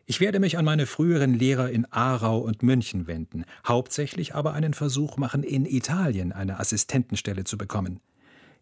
Ich 0.05 0.21
werde 0.21 0.39
mich 0.39 0.57
an 0.57 0.63
meine 0.63 0.85
früheren 0.85 1.33
Lehrer 1.33 1.69
in 1.69 1.83
Aarau 1.91 2.39
und 2.39 2.63
München 2.63 3.07
wenden, 3.07 3.43
hauptsächlich 3.67 4.33
aber 4.33 4.53
einen 4.53 4.73
Versuch 4.73 5.17
machen, 5.17 5.43
in 5.43 5.65
Italien 5.65 6.31
eine 6.31 6.61
Assistentenstelle 6.61 7.43
zu 7.43 7.57
bekommen. 7.57 7.99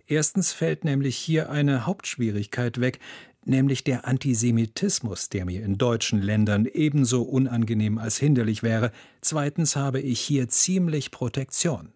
Erstens 0.08 0.54
fällt 0.54 0.86
nämlich 0.86 1.18
hier 1.18 1.50
eine 1.50 1.86
Hauptschwierigkeit 1.86 2.80
weg, 2.80 3.00
nämlich 3.44 3.84
der 3.84 4.08
Antisemitismus, 4.08 5.30
der 5.30 5.46
mir 5.46 5.64
in 5.64 5.78
deutschen 5.78 6.22
Ländern 6.22 6.66
ebenso 6.66 7.24
unangenehm 7.24 7.98
als 7.98 8.18
hinderlich 8.18 8.64
wäre. 8.64 8.92
Zweitens 9.22 9.76
habe 9.76 10.00
ich 10.00 10.20
hier 10.20 10.48
ziemlich 10.50 11.12
Protektion. 11.12 11.92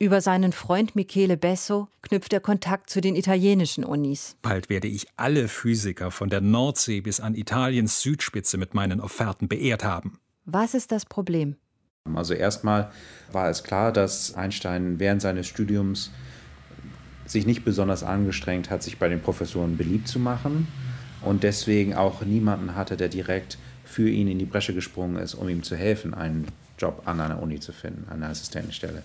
Über 0.00 0.20
seinen 0.20 0.52
Freund 0.52 0.94
Michele 0.94 1.36
Besso 1.36 1.88
knüpft 2.02 2.32
er 2.32 2.38
Kontakt 2.38 2.88
zu 2.88 3.00
den 3.00 3.16
italienischen 3.16 3.82
Unis. 3.82 4.36
Bald 4.42 4.68
werde 4.68 4.86
ich 4.86 5.08
alle 5.16 5.48
Physiker 5.48 6.12
von 6.12 6.30
der 6.30 6.40
Nordsee 6.40 7.00
bis 7.00 7.18
an 7.18 7.34
Italiens 7.34 8.00
Südspitze 8.00 8.58
mit 8.58 8.74
meinen 8.74 9.00
Offerten 9.00 9.48
beehrt 9.48 9.82
haben. 9.82 10.20
Was 10.44 10.74
ist 10.74 10.92
das 10.92 11.04
Problem? 11.04 11.56
Also 12.14 12.34
erstmal 12.34 12.92
war 13.32 13.50
es 13.50 13.64
klar, 13.64 13.92
dass 13.92 14.34
Einstein 14.34 15.00
während 15.00 15.20
seines 15.20 15.48
Studiums 15.48 16.12
sich 17.28 17.46
nicht 17.46 17.64
besonders 17.64 18.02
angestrengt 18.02 18.70
hat, 18.70 18.82
sich 18.82 18.98
bei 18.98 19.08
den 19.08 19.20
Professoren 19.20 19.76
beliebt 19.76 20.08
zu 20.08 20.18
machen 20.18 20.66
und 21.22 21.42
deswegen 21.42 21.94
auch 21.94 22.22
niemanden 22.22 22.74
hatte, 22.74 22.96
der 22.96 23.08
direkt 23.08 23.58
für 23.84 24.08
ihn 24.08 24.28
in 24.28 24.38
die 24.38 24.44
Bresche 24.44 24.74
gesprungen 24.74 25.16
ist, 25.16 25.34
um 25.34 25.48
ihm 25.48 25.62
zu 25.62 25.76
helfen, 25.76 26.14
einen 26.14 26.46
Job 26.78 27.02
an 27.04 27.20
einer 27.20 27.40
Uni 27.42 27.60
zu 27.60 27.72
finden, 27.72 28.06
eine 28.10 28.26
Assistentenstelle. 28.26 29.02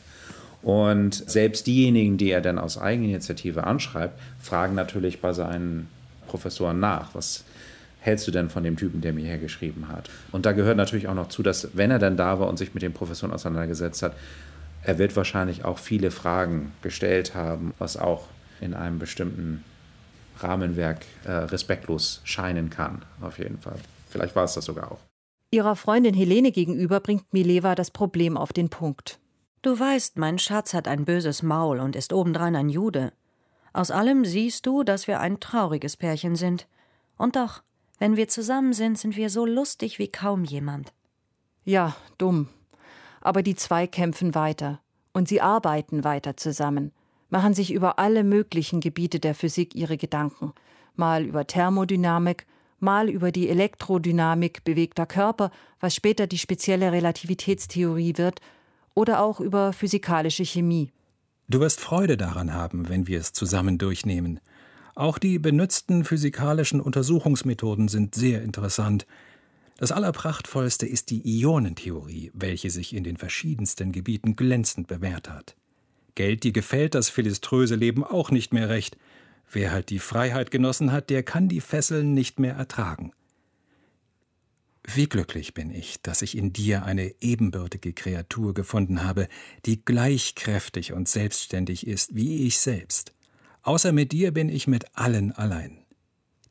Und 0.61 1.13
selbst 1.29 1.67
diejenigen, 1.67 2.17
die 2.17 2.31
er 2.31 2.41
dann 2.41 2.57
aus 2.57 2.77
Eigeninitiative 2.77 3.65
anschreibt, 3.65 4.19
fragen 4.39 4.75
natürlich 4.75 5.19
bei 5.19 5.33
seinen 5.33 5.89
Professoren 6.27 6.79
nach, 6.79 7.13
was 7.13 7.43
hältst 7.99 8.27
du 8.27 8.31
denn 8.31 8.49
von 8.49 8.63
dem 8.63 8.77
Typen, 8.77 9.01
der 9.01 9.13
mir 9.13 9.25
hier 9.25 9.37
geschrieben 9.37 9.87
hat? 9.89 10.09
Und 10.31 10.45
da 10.45 10.53
gehört 10.53 10.77
natürlich 10.77 11.07
auch 11.07 11.15
noch 11.15 11.27
zu, 11.27 11.43
dass 11.43 11.69
wenn 11.73 11.91
er 11.91 11.99
dann 11.99 12.15
da 12.15 12.39
war 12.39 12.47
und 12.47 12.57
sich 12.57 12.73
mit 12.73 12.83
den 12.83 12.93
Professoren 12.93 13.33
auseinandergesetzt 13.33 14.03
hat, 14.03 14.15
er 14.83 14.97
wird 14.97 15.15
wahrscheinlich 15.15 15.65
auch 15.65 15.79
viele 15.79 16.11
Fragen 16.11 16.73
gestellt 16.81 17.35
haben, 17.35 17.73
was 17.79 17.97
auch 17.97 18.27
in 18.59 18.73
einem 18.73 18.99
bestimmten 18.99 19.63
Rahmenwerk 20.39 21.05
äh, 21.25 21.31
respektlos 21.31 22.21
scheinen 22.23 22.69
kann, 22.69 23.03
auf 23.21 23.37
jeden 23.37 23.59
Fall. 23.59 23.79
Vielleicht 24.09 24.35
war 24.35 24.43
es 24.43 24.53
das 24.53 24.65
sogar 24.65 24.91
auch. 24.91 24.99
Ihrer 25.51 25.75
Freundin 25.75 26.15
Helene 26.15 26.51
gegenüber 26.51 26.99
bringt 26.99 27.31
Mileva 27.33 27.75
das 27.75 27.91
Problem 27.91 28.37
auf 28.37 28.53
den 28.53 28.69
Punkt. 28.69 29.19
Du 29.61 29.79
weißt, 29.79 30.17
mein 30.17 30.39
Schatz 30.39 30.73
hat 30.73 30.87
ein 30.87 31.05
böses 31.05 31.43
Maul 31.43 31.79
und 31.79 31.95
ist 31.95 32.11
obendrein 32.11 32.55
ein 32.55 32.69
Jude. 32.69 33.13
Aus 33.71 33.91
allem 33.91 34.25
siehst 34.25 34.65
du, 34.65 34.83
dass 34.83 35.07
wir 35.07 35.19
ein 35.19 35.39
trauriges 35.39 35.95
Pärchen 35.95 36.35
sind. 36.35 36.67
Und 37.17 37.35
doch, 37.35 37.61
wenn 37.99 38.17
wir 38.17 38.27
zusammen 38.27 38.73
sind, 38.73 38.97
sind 38.97 39.15
wir 39.15 39.29
so 39.29 39.45
lustig 39.45 39.99
wie 39.99 40.09
kaum 40.09 40.43
jemand. 40.43 40.91
Ja, 41.63 41.95
dumm. 42.17 42.49
Aber 43.23 43.41
die 43.41 43.55
zwei 43.55 43.87
kämpfen 43.87 44.35
weiter. 44.35 44.81
Und 45.13 45.29
sie 45.29 45.39
arbeiten 45.39 46.03
weiter 46.03 46.35
zusammen, 46.35 46.91
machen 47.29 47.53
sich 47.53 47.71
über 47.71 47.97
alle 47.97 48.23
möglichen 48.23 48.81
Gebiete 48.81 49.19
der 49.19 49.33
Physik 49.33 49.75
ihre 49.75 49.97
Gedanken. 49.97 50.51
Mal 50.95 51.23
über 51.23 51.47
Thermodynamik, 51.47 52.45
mal 52.79 53.09
über 53.09 53.31
die 53.31 53.47
Elektrodynamik 53.47 54.65
bewegter 54.65 55.05
Körper, 55.05 55.51
was 55.79 55.95
später 55.95 56.27
die 56.27 56.37
spezielle 56.37 56.91
Relativitätstheorie 56.91 58.17
wird, 58.17 58.41
oder 58.93 59.23
auch 59.23 59.39
über 59.39 59.71
physikalische 59.71 60.43
Chemie. 60.43 60.91
Du 61.47 61.61
wirst 61.61 61.79
Freude 61.79 62.17
daran 62.17 62.53
haben, 62.53 62.89
wenn 62.89 63.07
wir 63.07 63.19
es 63.19 63.31
zusammen 63.31 63.77
durchnehmen. 63.77 64.39
Auch 64.95 65.17
die 65.17 65.39
benutzten 65.39 66.03
physikalischen 66.03 66.81
Untersuchungsmethoden 66.81 67.87
sind 67.87 68.15
sehr 68.15 68.43
interessant. 68.43 69.07
Das 69.83 69.91
Allerprachtvollste 69.91 70.85
ist 70.85 71.09
die 71.09 71.21
Ionentheorie, 71.25 72.31
welche 72.33 72.69
sich 72.69 72.95
in 72.95 73.03
den 73.03 73.17
verschiedensten 73.17 73.91
Gebieten 73.91 74.37
glänzend 74.37 74.87
bewährt 74.87 75.29
hat. 75.29 75.57
Geld, 76.15 76.45
die 76.45 76.53
gefällt 76.53 76.95
das 76.95 77.09
philiströse 77.09 77.75
Leben 77.75 78.01
auch 78.05 78.31
nicht 78.31 78.53
mehr 78.53 78.69
recht. 78.69 78.97
Wer 79.51 79.73
halt 79.73 79.89
die 79.89 79.99
Freiheit 79.99 80.51
genossen 80.51 80.93
hat, 80.93 81.09
der 81.09 81.21
kann 81.21 81.49
die 81.49 81.59
Fesseln 81.59 82.13
nicht 82.13 82.39
mehr 82.39 82.53
ertragen. 82.53 83.11
Wie 84.85 85.09
glücklich 85.09 85.53
bin 85.53 85.69
ich, 85.69 86.01
dass 86.01 86.21
ich 86.21 86.37
in 86.37 86.53
dir 86.53 86.85
eine 86.85 87.13
ebenbürtige 87.19 87.91
Kreatur 87.91 88.53
gefunden 88.53 89.03
habe, 89.03 89.27
die 89.65 89.83
gleich 89.83 90.35
kräftig 90.35 90.93
und 90.93 91.09
selbstständig 91.09 91.87
ist 91.87 92.15
wie 92.15 92.47
ich 92.47 92.57
selbst. 92.57 93.11
Außer 93.63 93.91
mit 93.91 94.13
dir 94.13 94.31
bin 94.31 94.47
ich 94.47 94.65
mit 94.65 94.85
allen 94.95 95.33
allein. 95.33 95.82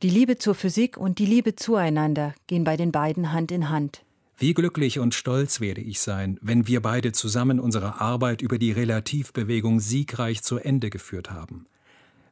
Die 0.03 0.11
Liebe 0.11 0.37
zur 0.37 0.57
Physik 0.57 0.97
und 0.97 1.21
die 1.21 1.27
Liebe 1.27 1.55
zueinander 1.55 2.35
gehen 2.49 2.65
bei 2.65 2.77
den 2.77 2.91
beiden 2.91 3.31
Hand 3.31 3.53
in 3.53 3.71
Hand. 3.71 4.03
Wie 4.37 4.53
glücklich 4.53 4.99
und 4.99 5.15
stolz 5.15 5.61
werde 5.61 5.81
ich 5.81 6.01
sein, 6.01 6.41
wenn 6.43 6.67
wir 6.67 6.83
beide 6.83 7.13
zusammen 7.13 7.61
unsere 7.61 8.01
Arbeit 8.01 8.43
über 8.43 8.59
die 8.59 8.73
Relativbewegung 8.73 9.79
siegreich 9.79 10.43
zu 10.43 10.59
Ende 10.59 10.91
geführt 10.91 11.31
haben. 11.31 11.67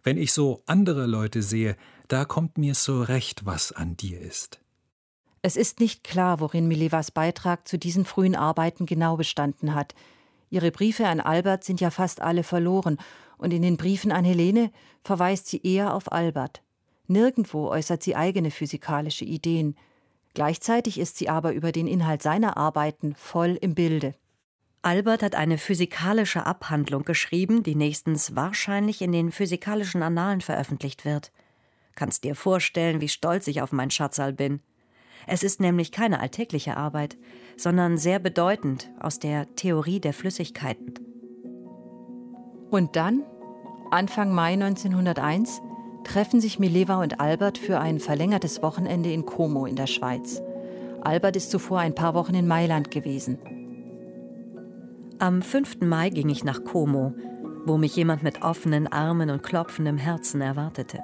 Wenn 0.03 0.19
ich 0.19 0.33
so 0.33 0.65
andere 0.67 1.07
Leute 1.07 1.43
sehe, 1.43 1.77
da 2.09 2.25
kommt 2.25 2.59
mir 2.59 2.75
so 2.75 3.05
recht, 3.05 3.47
was 3.47 3.71
an 3.71 3.97
dir 3.97 4.21
ist. 4.21 4.59
Es 5.43 5.55
ist 5.55 5.79
nicht 5.79 6.03
klar, 6.03 6.41
worin 6.41 6.67
Milevas 6.67 7.13
Beitrag 7.13 7.69
zu 7.69 7.79
diesen 7.79 8.05
frühen 8.05 8.35
Arbeiten 8.35 8.85
genau 8.85 9.17
bestanden 9.17 9.77
hat. 9.77 9.95
Ihre 10.51 10.73
Briefe 10.73 11.07
an 11.07 11.21
Albert 11.21 11.63
sind 11.63 11.81
ja 11.81 11.91
fast 11.91 12.21
alle 12.21 12.43
verloren, 12.43 12.99
und 13.39 13.55
in 13.55 13.63
den 13.63 13.77
Briefen 13.77 14.11
an 14.11 14.25
Helene 14.25 14.73
verweist 15.05 15.47
sie 15.47 15.63
eher 15.63 15.95
auf 15.95 16.11
Albert. 16.11 16.63
Nirgendwo 17.11 17.67
äußert 17.67 18.05
sie 18.05 18.15
eigene 18.15 18.53
physikalische 18.53 19.25
Ideen. 19.25 19.75
Gleichzeitig 20.33 20.97
ist 20.97 21.17
sie 21.17 21.29
aber 21.29 21.53
über 21.53 21.73
den 21.73 21.89
Inhalt 21.89 22.23
seiner 22.23 22.57
Arbeiten 22.57 23.17
voll 23.17 23.59
im 23.61 23.75
Bilde. 23.75 24.15
Albert 24.83 25.25
hat 25.25 25.35
eine 25.35 25.59
physikalische 25.59 26.47
Abhandlung 26.47 27.05
geschrieben, 27.05 27.65
die 27.65 27.75
nächstens 27.75 28.37
wahrscheinlich 28.37 29.03
in 29.03 29.11
den 29.11 29.33
physikalischen 29.33 30.05
Annalen 30.05 30.41
veröffentlicht 30.41 31.05
wird. 31.05 31.33
Kannst 31.97 32.23
dir 32.23 32.37
vorstellen, 32.37 33.01
wie 33.01 33.09
stolz 33.09 33.49
ich 33.49 33.61
auf 33.61 33.73
mein 33.73 33.91
Schatzal 33.91 34.33
bin. 34.33 34.61
Es 35.27 35.43
ist 35.43 35.59
nämlich 35.59 35.91
keine 35.91 36.21
alltägliche 36.21 36.77
Arbeit, 36.77 37.19
sondern 37.57 37.99
sehr 37.99 38.21
bedeutend 38.21 38.89
aus 39.01 39.19
der 39.19 39.53
Theorie 39.57 39.99
der 39.99 40.13
Flüssigkeiten. 40.13 40.95
Und 42.71 42.95
dann, 42.95 43.25
Anfang 43.91 44.33
Mai 44.33 44.53
1901, 44.53 45.61
treffen 46.05 46.41
sich 46.41 46.59
Mileva 46.59 47.01
und 47.03 47.21
Albert 47.21 47.59
für 47.59 47.79
ein 47.81 48.01
verlängertes 48.01 48.63
Wochenende 48.63 49.13
in 49.13 49.27
Como 49.27 49.67
in 49.67 49.77
der 49.77 49.87
Schweiz. 49.87 50.43
Albert 51.03 51.37
ist 51.37 51.51
zuvor 51.51 51.81
ein 51.81 51.95
paar 51.95 52.15
Wochen 52.15 52.35
in 52.35 52.47
Mailand 52.47 52.91
gewesen. 52.91 53.39
Am 55.19 55.43
5. 55.43 55.81
Mai 55.81 56.11
ging 56.11 56.29
ich 56.29 56.45
nach 56.45 56.65
Como, 56.65 57.15
wo 57.67 57.77
mich 57.77 57.95
jemand 57.97 58.23
mit 58.23 58.43
offenen 58.43 58.87
Armen 58.87 59.31
und 59.31 59.43
klopfendem 59.43 59.99
Herzen 59.99 60.41
erwartete. 60.41 61.01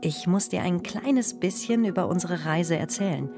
Ich 0.00 0.26
muss 0.26 0.48
dir 0.48 0.62
ein 0.62 0.82
kleines 0.82 1.34
bisschen 1.34 1.84
über 1.84 2.08
unsere 2.08 2.44
Reise 2.44 2.76
erzählen, 2.76 3.30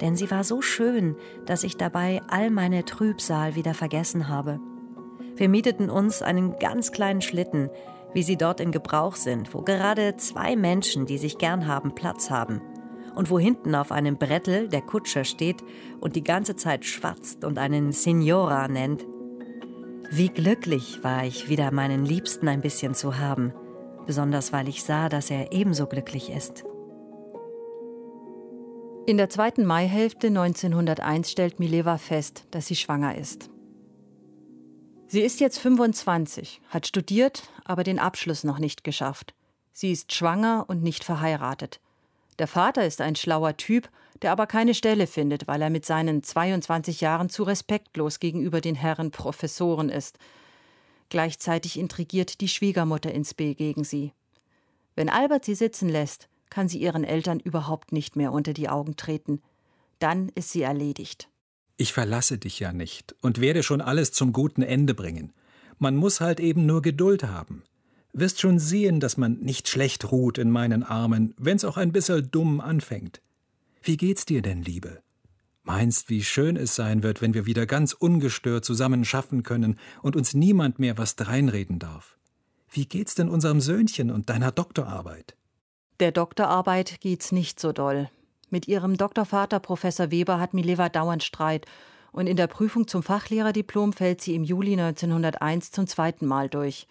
denn 0.00 0.16
sie 0.16 0.30
war 0.30 0.44
so 0.44 0.62
schön, 0.62 1.16
dass 1.46 1.64
ich 1.64 1.76
dabei 1.76 2.20
all 2.28 2.50
meine 2.50 2.84
Trübsal 2.84 3.54
wieder 3.54 3.74
vergessen 3.74 4.28
habe. 4.28 4.58
Wir 5.36 5.48
mieteten 5.48 5.88
uns 5.88 6.22
einen 6.22 6.58
ganz 6.58 6.92
kleinen 6.92 7.20
Schlitten, 7.20 7.70
wie 8.12 8.22
sie 8.22 8.36
dort 8.36 8.60
in 8.60 8.72
Gebrauch 8.72 9.16
sind, 9.16 9.54
wo 9.54 9.62
gerade 9.62 10.16
zwei 10.16 10.56
Menschen, 10.56 11.06
die 11.06 11.18
sich 11.18 11.38
gern 11.38 11.66
haben, 11.66 11.94
Platz 11.94 12.30
haben. 12.30 12.60
Und 13.14 13.30
wo 13.30 13.38
hinten 13.38 13.74
auf 13.74 13.92
einem 13.92 14.18
Brettel 14.18 14.68
der 14.68 14.82
Kutscher 14.82 15.24
steht 15.24 15.62
und 16.00 16.16
die 16.16 16.24
ganze 16.24 16.56
Zeit 16.56 16.84
schwatzt 16.84 17.44
und 17.44 17.58
einen 17.58 17.92
Signora 17.92 18.68
nennt. 18.68 19.04
Wie 20.10 20.28
glücklich 20.28 21.02
war 21.02 21.24
ich, 21.24 21.48
wieder 21.48 21.70
meinen 21.72 22.04
Liebsten 22.04 22.48
ein 22.48 22.60
bisschen 22.60 22.94
zu 22.94 23.18
haben 23.18 23.52
besonders 24.10 24.52
weil 24.52 24.68
ich 24.68 24.82
sah, 24.82 25.08
dass 25.08 25.30
er 25.30 25.52
ebenso 25.52 25.86
glücklich 25.86 26.30
ist. 26.30 26.64
In 29.06 29.18
der 29.18 29.28
zweiten 29.28 29.64
Maihälfte 29.64 30.26
1901 30.26 31.30
stellt 31.30 31.60
Mileva 31.60 31.96
fest, 31.96 32.44
dass 32.50 32.66
sie 32.66 32.74
schwanger 32.74 33.16
ist. 33.16 33.50
Sie 35.10 35.22
ist 35.22 35.40
jetzt 35.40 35.58
25, 35.58 36.60
hat 36.68 36.86
studiert, 36.86 37.42
aber 37.64 37.82
den 37.82 37.98
Abschluss 37.98 38.44
noch 38.44 38.60
nicht 38.60 38.84
geschafft. 38.84 39.34
Sie 39.72 39.90
ist 39.90 40.14
schwanger 40.14 40.64
und 40.68 40.82
nicht 40.84 41.02
verheiratet. 41.02 41.80
Der 42.38 42.46
Vater 42.46 42.86
ist 42.86 43.00
ein 43.00 43.16
schlauer 43.16 43.56
Typ, 43.56 43.90
der 44.22 44.30
aber 44.30 44.46
keine 44.46 44.72
Stelle 44.72 45.08
findet, 45.08 45.48
weil 45.48 45.62
er 45.62 45.70
mit 45.70 45.84
seinen 45.84 46.22
22 46.22 47.00
Jahren 47.00 47.28
zu 47.28 47.42
respektlos 47.42 48.20
gegenüber 48.20 48.60
den 48.60 48.76
Herren 48.76 49.10
Professoren 49.10 49.88
ist 49.88 50.18
Gleichzeitig 51.10 51.76
intrigiert 51.78 52.40
die 52.40 52.48
Schwiegermutter 52.48 53.12
ins 53.12 53.34
B 53.34 53.54
gegen 53.54 53.84
sie. 53.84 54.12
Wenn 54.94 55.08
Albert 55.08 55.44
sie 55.44 55.56
sitzen 55.56 55.88
lässt, 55.88 56.28
kann 56.50 56.68
sie 56.68 56.78
ihren 56.78 57.04
Eltern 57.04 57.40
überhaupt 57.40 57.92
nicht 57.92 58.16
mehr 58.16 58.32
unter 58.32 58.52
die 58.52 58.68
Augen 58.68 58.96
treten. 58.96 59.42
Dann 59.98 60.30
ist 60.36 60.50
sie 60.50 60.62
erledigt. 60.62 61.28
Ich 61.80 61.94
verlasse 61.94 62.36
dich 62.36 62.60
ja 62.60 62.74
nicht 62.74 63.14
und 63.22 63.40
werde 63.40 63.62
schon 63.62 63.80
alles 63.80 64.12
zum 64.12 64.34
guten 64.34 64.60
Ende 64.60 64.92
bringen. 64.92 65.32
Man 65.78 65.96
muss 65.96 66.20
halt 66.20 66.38
eben 66.38 66.66
nur 66.66 66.82
Geduld 66.82 67.24
haben. 67.24 67.62
Wirst 68.12 68.38
schon 68.38 68.58
sehen, 68.58 69.00
dass 69.00 69.16
man 69.16 69.38
nicht 69.38 69.66
schlecht 69.66 70.12
ruht 70.12 70.36
in 70.36 70.50
meinen 70.50 70.82
Armen, 70.82 71.32
wenn's 71.38 71.64
auch 71.64 71.78
ein 71.78 71.90
bisschen 71.90 72.30
dumm 72.30 72.60
anfängt. 72.60 73.22
Wie 73.80 73.96
geht's 73.96 74.26
dir 74.26 74.42
denn, 74.42 74.60
Liebe? 74.60 75.00
Meinst, 75.62 76.10
wie 76.10 76.22
schön 76.22 76.56
es 76.56 76.74
sein 76.74 77.02
wird, 77.02 77.22
wenn 77.22 77.32
wir 77.32 77.46
wieder 77.46 77.64
ganz 77.64 77.94
ungestört 77.94 78.66
zusammen 78.66 79.06
schaffen 79.06 79.42
können 79.42 79.78
und 80.02 80.16
uns 80.16 80.34
niemand 80.34 80.80
mehr 80.80 80.98
was 80.98 81.16
dreinreden 81.16 81.78
darf. 81.78 82.18
Wie 82.70 82.84
geht's 82.84 83.14
denn 83.14 83.30
unserem 83.30 83.62
Söhnchen 83.62 84.10
und 84.10 84.28
deiner 84.28 84.52
Doktorarbeit? 84.52 85.34
Der 85.98 86.12
Doktorarbeit 86.12 87.00
geht's 87.00 87.32
nicht 87.32 87.58
so 87.58 87.72
doll. 87.72 88.10
Mit 88.50 88.66
ihrem 88.66 88.96
Doktorvater 88.96 89.60
Professor 89.60 90.10
Weber 90.10 90.40
hat 90.40 90.54
Mileva 90.54 90.88
dauernd 90.88 91.22
Streit 91.22 91.66
und 92.12 92.26
in 92.26 92.36
der 92.36 92.48
Prüfung 92.48 92.88
zum 92.88 93.02
Fachlehrerdiplom 93.02 93.92
fällt 93.92 94.20
sie 94.20 94.34
im 94.34 94.42
Juli 94.42 94.72
1901 94.72 95.70
zum 95.70 95.86
zweiten 95.86 96.26
Mal 96.26 96.48
durch. 96.48 96.88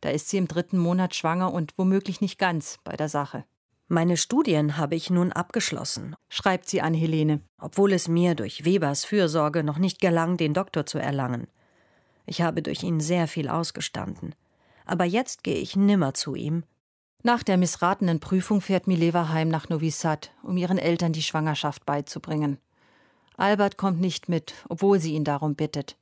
Da 0.00 0.10
ist 0.10 0.28
sie 0.28 0.36
im 0.36 0.48
dritten 0.48 0.78
Monat 0.78 1.14
schwanger 1.14 1.52
und 1.52 1.78
womöglich 1.78 2.20
nicht 2.20 2.38
ganz 2.38 2.78
bei 2.82 2.96
der 2.96 3.08
Sache. 3.08 3.44
Meine 3.88 4.16
Studien 4.16 4.76
habe 4.78 4.96
ich 4.96 5.10
nun 5.10 5.30
abgeschlossen, 5.30 6.16
schreibt 6.28 6.68
sie 6.68 6.80
an 6.80 6.92
Helene, 6.92 7.40
obwohl 7.56 7.92
es 7.92 8.08
mir 8.08 8.34
durch 8.34 8.64
Webers 8.64 9.04
Fürsorge 9.04 9.62
noch 9.62 9.78
nicht 9.78 10.00
gelang, 10.00 10.36
den 10.36 10.54
Doktor 10.54 10.86
zu 10.86 10.98
erlangen. 10.98 11.46
Ich 12.26 12.42
habe 12.42 12.62
durch 12.62 12.82
ihn 12.82 12.98
sehr 12.98 13.28
viel 13.28 13.48
ausgestanden. 13.48 14.34
Aber 14.86 15.04
jetzt 15.04 15.44
gehe 15.44 15.58
ich 15.58 15.76
nimmer 15.76 16.14
zu 16.14 16.34
ihm. 16.34 16.64
Nach 17.26 17.42
der 17.42 17.56
missratenen 17.56 18.20
Prüfung 18.20 18.60
fährt 18.60 18.86
Mileva 18.86 19.30
heim 19.30 19.48
nach 19.48 19.68
Novi 19.68 19.90
Sad, 19.90 20.30
um 20.44 20.56
ihren 20.56 20.78
Eltern 20.78 21.12
die 21.12 21.24
Schwangerschaft 21.24 21.84
beizubringen. 21.84 22.58
Albert 23.36 23.76
kommt 23.76 24.00
nicht 24.00 24.28
mit, 24.28 24.54
obwohl 24.68 25.00
sie 25.00 25.14
ihn 25.14 25.24
darum 25.24 25.56
bittet. 25.56 25.96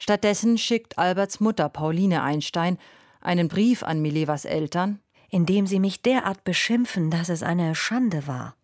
Stattdessen 0.00 0.58
schickt 0.58 0.98
Alberts 0.98 1.38
Mutter 1.38 1.68
Pauline 1.68 2.20
Einstein 2.20 2.78
einen 3.20 3.46
Brief 3.46 3.84
an 3.84 4.02
Milevas 4.02 4.44
Eltern, 4.44 4.98
indem 5.30 5.68
sie 5.68 5.78
mich 5.78 6.02
derart 6.02 6.42
beschimpfen, 6.42 7.12
dass 7.12 7.28
es 7.28 7.44
eine 7.44 7.76
Schande 7.76 8.26
war. 8.26 8.56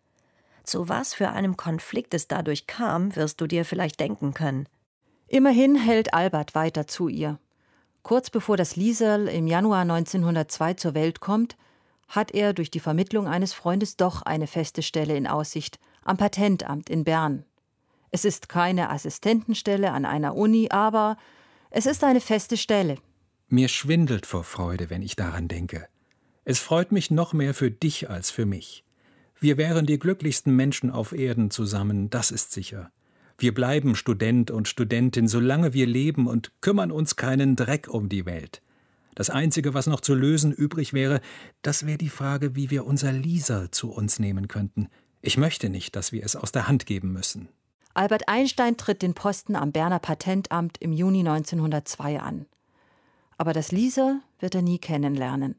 Zu 0.63 0.89
was 0.89 1.13
für 1.13 1.29
einem 1.29 1.55
Konflikt 1.55 2.13
es 2.13 2.27
dadurch 2.27 2.67
kam, 2.67 3.15
wirst 3.15 3.39
du 3.39 3.47
dir 3.47 3.63
vielleicht 3.63 4.01
denken 4.01 4.33
können. 4.33 4.67
Immerhin 5.29 5.77
hält 5.77 6.13
Albert 6.13 6.53
weiter 6.53 6.85
zu 6.85 7.07
ihr. 7.07 7.39
Kurz 8.01 8.29
bevor 8.29 8.57
das 8.57 8.75
Liesel 8.75 9.29
im 9.29 9.47
Januar 9.47 9.83
1902 9.83 10.73
zur 10.73 10.95
Welt 10.95 11.21
kommt, 11.21 11.55
hat 12.07 12.31
er 12.31 12.53
durch 12.53 12.71
die 12.71 12.79
Vermittlung 12.79 13.27
eines 13.27 13.53
Freundes 13.53 13.97
doch 13.97 14.21
eine 14.21 14.47
feste 14.47 14.81
Stelle 14.81 15.15
in 15.15 15.27
Aussicht 15.27 15.79
am 16.03 16.17
Patentamt 16.17 16.89
in 16.89 17.03
Bern. 17.03 17.45
Es 18.11 18.25
ist 18.25 18.49
keine 18.49 18.89
Assistentenstelle 18.89 19.91
an 19.91 20.05
einer 20.05 20.35
Uni, 20.35 20.69
aber 20.69 21.17
es 21.71 21.85
ist 21.85 22.03
eine 22.03 22.21
feste 22.21 22.57
Stelle. 22.57 22.97
Mir 23.49 23.67
schwindelt 23.67 24.25
vor 24.25 24.43
Freude, 24.43 24.89
wenn 24.89 25.01
ich 25.01 25.15
daran 25.15 25.47
denke. 25.47 25.87
Es 26.45 26.59
freut 26.59 26.91
mich 26.91 27.09
noch 27.09 27.33
mehr 27.33 27.53
für 27.53 27.71
dich 27.71 28.09
als 28.09 28.29
für 28.29 28.45
mich. 28.45 28.83
Wir 29.39 29.57
wären 29.57 29.85
die 29.85 29.99
glücklichsten 29.99 30.55
Menschen 30.55 30.91
auf 30.91 31.11
Erden 31.11 31.51
zusammen, 31.51 32.09
das 32.09 32.31
ist 32.31 32.51
sicher. 32.51 32.91
Wir 33.37 33.53
bleiben 33.53 33.95
Student 33.95 34.51
und 34.51 34.67
Studentin, 34.67 35.27
solange 35.27 35.73
wir 35.73 35.87
leben 35.87 36.27
und 36.27 36.51
kümmern 36.61 36.91
uns 36.91 37.15
keinen 37.15 37.55
Dreck 37.55 37.87
um 37.87 38.09
die 38.09 38.25
Welt. 38.25 38.61
Das 39.15 39.29
Einzige, 39.29 39.73
was 39.73 39.87
noch 39.87 40.01
zu 40.01 40.15
lösen 40.15 40.51
übrig 40.51 40.93
wäre, 40.93 41.21
das 41.61 41.85
wäre 41.85 41.97
die 41.97 42.09
Frage, 42.09 42.55
wie 42.55 42.69
wir 42.69 42.85
unser 42.85 43.11
Lisa 43.11 43.71
zu 43.71 43.91
uns 43.91 44.19
nehmen 44.19 44.47
könnten. 44.47 44.87
Ich 45.21 45.37
möchte 45.37 45.69
nicht, 45.69 45.95
dass 45.95 46.11
wir 46.11 46.23
es 46.23 46.35
aus 46.35 46.51
der 46.51 46.67
Hand 46.67 46.85
geben 46.85 47.13
müssen. 47.13 47.47
Albert 47.93 48.27
Einstein 48.27 48.75
tritt 48.75 49.01
den 49.01 49.13
Posten 49.13 49.55
am 49.55 49.71
Berner 49.71 49.99
Patentamt 49.99 50.77
im 50.79 50.93
Juni 50.93 51.19
1902 51.19 52.19
an. 52.19 52.45
Aber 53.37 53.53
das 53.53 53.71
Lisa 53.71 54.19
wird 54.39 54.55
er 54.55 54.63
nie 54.63 54.79
kennenlernen. 54.79 55.55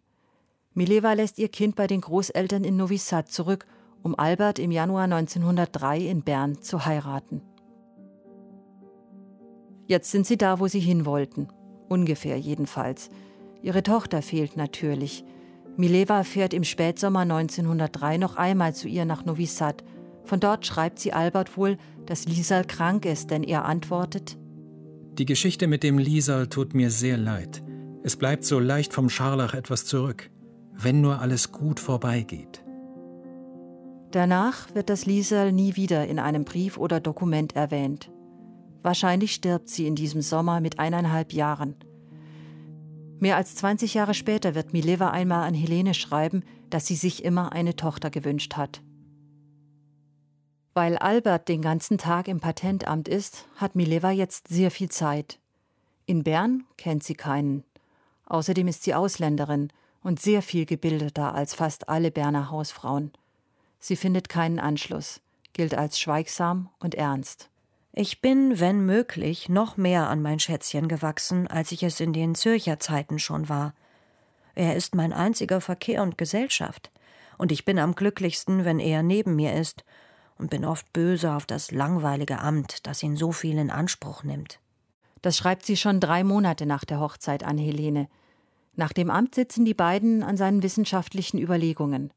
Mileva 0.75 1.13
lässt 1.13 1.39
ihr 1.39 1.49
Kind 1.49 1.77
bei 1.77 1.87
den 1.87 2.01
Großeltern 2.01 2.65
in 2.65 2.77
Novi 2.77 2.99
Sad 2.99 3.31
zurück, 3.31 3.67
um 4.03 4.19
Albert 4.19 4.59
im 4.59 4.73
Januar 4.73 5.05
1903 5.05 6.01
in 6.01 6.23
Bern 6.23 6.61
zu 6.61 6.85
heiraten. 6.85 7.41
Jetzt 9.87 10.11
sind 10.11 10.27
sie 10.27 10.37
da, 10.37 10.59
wo 10.59 10.67
sie 10.67 10.81
hin 10.81 11.07
wollten. 11.07 11.49
Ungefähr 11.89 12.39
jedenfalls. 12.39 13.11
Ihre 13.65 13.83
Tochter 13.83 14.21
fehlt 14.21 14.59
natürlich. 14.59 15.25
Mileva 15.79 16.23
fährt 16.23 16.53
im 16.53 16.65
Spätsommer 16.65 17.21
1903 17.21 18.19
noch 18.19 18.37
einmal 18.37 18.75
zu 18.75 18.89
ihr 18.89 19.07
nach 19.07 19.25
Novi 19.25 19.47
Sad. 19.47 19.83
Von 20.25 20.39
dort 20.39 20.67
schreibt 20.67 20.99
sie 20.99 21.15
Albert 21.15 21.57
wohl, 21.57 21.79
dass 22.05 22.27
Liesal 22.27 22.67
krank 22.67 23.07
ist, 23.07 23.31
denn 23.31 23.43
er 23.43 23.65
antwortet: 23.65 24.37
Die 25.15 25.25
Geschichte 25.25 25.67
mit 25.67 25.83
dem 25.83 25.97
Liesal 25.97 26.47
tut 26.49 26.75
mir 26.75 26.91
sehr 26.91 27.17
leid. 27.17 27.63
Es 28.03 28.17
bleibt 28.17 28.45
so 28.45 28.61
leicht 28.61 28.93
vom 28.93 29.09
Scharlach 29.09 29.55
etwas 29.55 29.87
zurück, 29.87 30.31
wenn 30.75 31.01
nur 31.01 31.21
alles 31.21 31.51
gut 31.51 31.81
vorbeigeht. 31.81 32.63
Danach 34.11 34.75
wird 34.75 34.91
das 34.91 35.07
Liesal 35.07 35.53
nie 35.53 35.75
wieder 35.75 36.07
in 36.07 36.19
einem 36.19 36.45
Brief 36.45 36.77
oder 36.77 37.01
Dokument 37.01 37.57
erwähnt. 37.57 38.11
Wahrscheinlich 38.83 39.33
stirbt 39.33 39.71
sie 39.71 39.87
in 39.87 39.95
diesem 39.95 40.21
Sommer 40.21 40.61
mit 40.61 40.79
eineinhalb 40.79 41.33
Jahren. 41.33 41.77
Mehr 43.21 43.37
als 43.37 43.55
20 43.57 43.95
Jahre 43.95 44.15
später 44.15 44.55
wird 44.55 44.73
Mileva 44.73 45.11
einmal 45.11 45.47
an 45.47 45.55
Helene 45.55 45.95
schreiben, 45.95 46.45
dass 46.71 46.87
sie 46.87 46.97
sich 46.97 47.25
immer 47.25 47.53
eine 47.53 47.77
Tochter 47.77 48.11
gewünscht 48.11 48.57
hat. 48.57 48.83
Weil 50.75 50.99
Albert 50.99 51.49
den 51.49 51.63
ganzen 51.63 51.99
Tag 51.99 52.27
im 52.27 52.41
Patentamt 52.41 53.09
ist, 53.09 53.47
hat 53.57 53.77
Mileva 53.77 54.11
jetzt 54.11 54.49
sehr 54.49 54.73
viel 54.73 54.91
Zeit. 54.91 55.39
In 56.07 56.25
Bern 56.25 56.65
kennt 56.77 57.05
sie 57.05 57.15
keinen. 57.15 57.63
Außerdem 58.27 58.67
ist 58.67 58.83
sie 58.83 58.95
Ausländerin 58.95 59.69
und 60.03 60.21
sehr 60.21 60.43
viel 60.43 60.67
gebildeter 60.67 61.35
als 61.35 61.55
fast 61.55 61.89
alle 61.89 62.11
Berner 62.11 62.51
Hausfrauen. 62.51 63.13
Sie 63.79 63.97
findet 63.97 64.29
keinen 64.29 64.59
Anschluss, 64.59 65.21
gilt 65.53 65.75
als 65.75 66.01
schweigsam 66.01 66.71
und 66.81 66.95
ernst. 66.95 67.49
Ich 67.97 68.21
bin, 68.21 68.59
wenn 68.59 68.85
möglich, 68.85 69.49
noch 69.49 69.77
mehr 69.77 70.11
an 70.11 70.21
mein 70.21 70.41
Schätzchen 70.41 70.89
gewachsen, 70.89 71.47
als 71.47 71.71
ich 71.71 71.85
es 71.85 72.01
in 72.01 72.13
den 72.13 72.35
Zürcher 72.35 72.81
Zeiten 72.81 73.21
schon 73.21 73.49
war. 73.49 73.73
Er 74.57 74.75
ist 74.75 74.97
mein 74.97 75.13
einziger 75.13 75.61
Verkehr 75.61 76.03
und 76.03 76.19
Gesellschaft, 76.19 76.91
und 77.39 77.53
ich 77.53 77.65
bin 77.65 77.79
am 77.79 77.95
glücklichsten, 77.95 78.65
wenn 78.65 78.81
er 78.81 79.05
neben 79.05 79.37
mir 79.37 79.55
ist, 79.55 79.85
und 80.39 80.51
bin 80.51 80.65
oft 80.65 80.93
böse 80.93 81.35
auf 81.35 81.47
das 81.47 81.71
langweilige 81.71 82.41
Amt, 82.41 82.85
das 82.85 83.01
ihn 83.01 83.15
so 83.15 83.31
viel 83.31 83.59
in 83.59 83.71
Anspruch 83.71 84.25
nimmt. 84.25 84.59
Das 85.23 85.37
schreibt 85.37 85.65
sie 85.65 85.77
schon 85.77 86.01
drei 86.01 86.25
Monate 86.25 86.67
nach 86.67 86.85
der 86.85 86.99
Hochzeit 86.99 87.45
an 87.45 87.59
Helene. 87.59 88.09
Nach 88.75 88.93
dem 88.93 89.09
Amt 89.09 89.37
sitzen 89.37 89.65
die 89.65 89.73
beiden 89.73 90.25
an 90.25 90.37
seinen 90.37 90.65
wissenschaftlichen 90.65 91.39
Überlegungen. 91.39 92.13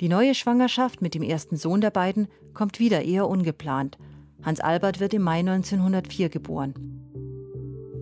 Die 0.00 0.08
neue 0.08 0.34
Schwangerschaft 0.34 1.02
mit 1.02 1.12
dem 1.12 1.22
ersten 1.22 1.58
Sohn 1.58 1.82
der 1.82 1.90
beiden 1.90 2.28
kommt 2.54 2.78
wieder 2.78 3.02
eher 3.02 3.28
ungeplant. 3.28 3.98
Hans 4.42 4.60
Albert 4.60 5.00
wird 5.00 5.14
im 5.14 5.22
Mai 5.22 5.40
1904 5.40 6.28
geboren. 6.28 6.74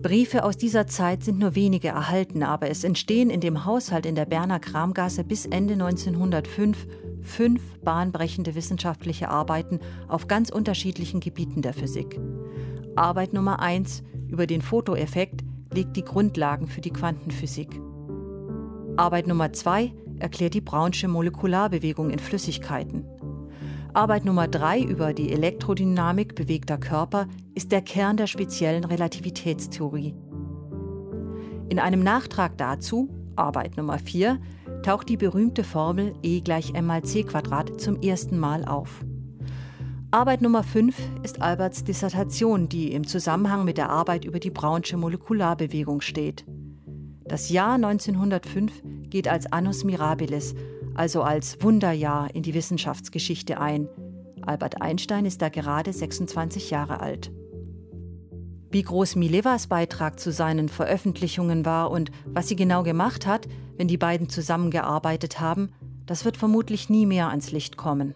Briefe 0.01 0.43
aus 0.43 0.57
dieser 0.57 0.87
Zeit 0.87 1.23
sind 1.23 1.37
nur 1.37 1.53
wenige 1.53 1.89
erhalten, 1.89 2.41
aber 2.41 2.69
es 2.69 2.83
entstehen 2.83 3.29
in 3.29 3.39
dem 3.39 3.65
Haushalt 3.65 4.07
in 4.07 4.15
der 4.15 4.25
Berner 4.25 4.59
Kramgasse 4.59 5.23
bis 5.23 5.45
Ende 5.45 5.73
1905 5.73 6.87
fünf 7.21 7.61
bahnbrechende 7.83 8.55
wissenschaftliche 8.55 9.29
Arbeiten 9.29 9.79
auf 10.07 10.27
ganz 10.27 10.49
unterschiedlichen 10.49 11.19
Gebieten 11.19 11.61
der 11.61 11.73
Physik. 11.73 12.19
Arbeit 12.95 13.33
Nummer 13.33 13.59
1 13.59 14.01
über 14.27 14.47
den 14.47 14.63
Fotoeffekt 14.63 15.41
legt 15.71 15.95
die 15.95 16.03
Grundlagen 16.03 16.67
für 16.67 16.81
die 16.81 16.91
Quantenphysik. 16.91 17.79
Arbeit 18.97 19.27
Nummer 19.27 19.53
2 19.53 19.93
erklärt 20.19 20.55
die 20.55 20.61
Brownsche 20.61 21.07
Molekularbewegung 21.07 22.09
in 22.09 22.19
Flüssigkeiten. 22.19 23.05
Arbeit 23.93 24.23
Nummer 24.23 24.47
3 24.47 24.83
über 24.83 25.13
die 25.13 25.33
Elektrodynamik 25.33 26.33
bewegter 26.33 26.77
Körper 26.77 27.27
ist 27.55 27.73
der 27.73 27.81
Kern 27.81 28.15
der 28.15 28.27
speziellen 28.27 28.85
Relativitätstheorie. 28.85 30.15
In 31.67 31.77
einem 31.77 32.01
Nachtrag 32.01 32.57
dazu, 32.57 33.09
Arbeit 33.35 33.75
Nummer 33.75 33.99
4, 33.99 34.39
taucht 34.81 35.09
die 35.09 35.17
berühmte 35.17 35.65
Formel 35.65 36.13
E 36.23 36.39
gleich 36.39 36.73
m 36.73 36.85
mal 36.85 37.03
c 37.03 37.23
Quadrat 37.23 37.81
zum 37.81 38.01
ersten 38.01 38.39
Mal 38.39 38.63
auf. 38.63 39.03
Arbeit 40.09 40.41
Nummer 40.41 40.63
5 40.63 40.95
ist 41.23 41.41
Alberts 41.41 41.83
Dissertation, 41.83 42.69
die 42.69 42.93
im 42.93 43.05
Zusammenhang 43.05 43.65
mit 43.65 43.77
der 43.77 43.89
Arbeit 43.89 44.23
über 44.23 44.39
die 44.39 44.51
Brownsche 44.51 44.95
Molekularbewegung 44.95 45.99
steht. 45.99 46.45
Das 47.25 47.49
Jahr 47.49 47.75
1905 47.75 48.83
geht 49.09 49.27
als 49.27 49.51
Annus 49.51 49.83
Mirabilis, 49.83 50.55
also 50.95 51.21
als 51.21 51.61
Wunderjahr 51.61 52.33
in 52.33 52.43
die 52.43 52.53
Wissenschaftsgeschichte 52.53 53.59
ein. 53.59 53.87
Albert 54.41 54.81
Einstein 54.81 55.25
ist 55.25 55.41
da 55.41 55.49
gerade 55.49 55.93
26 55.93 56.69
Jahre 56.71 56.99
alt. 56.99 57.31
Wie 58.71 58.83
groß 58.83 59.15
Milevas 59.17 59.67
Beitrag 59.67 60.19
zu 60.19 60.31
seinen 60.31 60.69
Veröffentlichungen 60.69 61.65
war 61.65 61.91
und 61.91 62.09
was 62.25 62.47
sie 62.47 62.55
genau 62.55 62.83
gemacht 62.83 63.27
hat, 63.27 63.47
wenn 63.77 63.87
die 63.87 63.97
beiden 63.97 64.29
zusammengearbeitet 64.29 65.41
haben, 65.41 65.69
das 66.05 66.25
wird 66.25 66.37
vermutlich 66.37 66.89
nie 66.89 67.05
mehr 67.05 67.29
ans 67.29 67.51
Licht 67.51 67.77
kommen. 67.77 68.13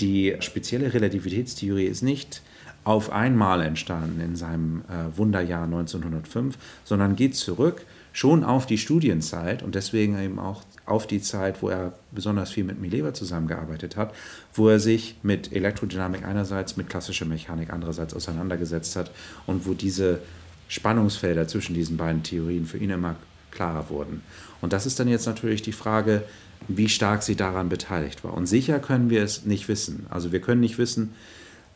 Die 0.00 0.36
spezielle 0.40 0.94
Relativitätstheorie 0.94 1.86
ist 1.86 2.02
nicht 2.02 2.42
auf 2.84 3.10
einmal 3.10 3.62
entstanden 3.62 4.20
in 4.20 4.36
seinem 4.36 4.82
äh, 4.82 5.16
Wunderjahr 5.16 5.64
1905, 5.64 6.56
sondern 6.84 7.16
geht 7.16 7.34
zurück 7.34 7.84
schon 8.12 8.44
auf 8.44 8.66
die 8.66 8.78
Studienzeit 8.78 9.62
und 9.62 9.74
deswegen 9.74 10.18
eben 10.18 10.38
auch 10.38 10.62
auf 10.90 11.06
die 11.06 11.20
Zeit, 11.20 11.62
wo 11.62 11.68
er 11.68 11.92
besonders 12.12 12.50
viel 12.50 12.64
mit 12.64 12.80
Mileva 12.80 13.14
zusammengearbeitet 13.14 13.96
hat, 13.96 14.14
wo 14.54 14.68
er 14.68 14.80
sich 14.80 15.16
mit 15.22 15.52
Elektrodynamik 15.52 16.24
einerseits, 16.24 16.76
mit 16.76 16.88
klassischer 16.88 17.24
Mechanik 17.26 17.72
andererseits 17.72 18.14
auseinandergesetzt 18.14 18.96
hat 18.96 19.10
und 19.46 19.66
wo 19.66 19.74
diese 19.74 20.20
Spannungsfelder 20.68 21.48
zwischen 21.48 21.74
diesen 21.74 21.96
beiden 21.96 22.22
Theorien 22.22 22.66
für 22.66 22.78
ihn 22.78 22.90
immer 22.90 23.16
klarer 23.50 23.88
wurden. 23.90 24.22
Und 24.60 24.72
das 24.72 24.86
ist 24.86 25.00
dann 25.00 25.08
jetzt 25.08 25.26
natürlich 25.26 25.62
die 25.62 25.72
Frage, 25.72 26.24
wie 26.66 26.88
stark 26.88 27.22
sie 27.22 27.36
daran 27.36 27.68
beteiligt 27.68 28.24
war. 28.24 28.34
Und 28.34 28.46
sicher 28.46 28.78
können 28.78 29.10
wir 29.10 29.22
es 29.22 29.44
nicht 29.44 29.68
wissen. 29.68 30.06
Also 30.10 30.32
wir 30.32 30.40
können 30.40 30.60
nicht 30.60 30.78
wissen, 30.78 31.14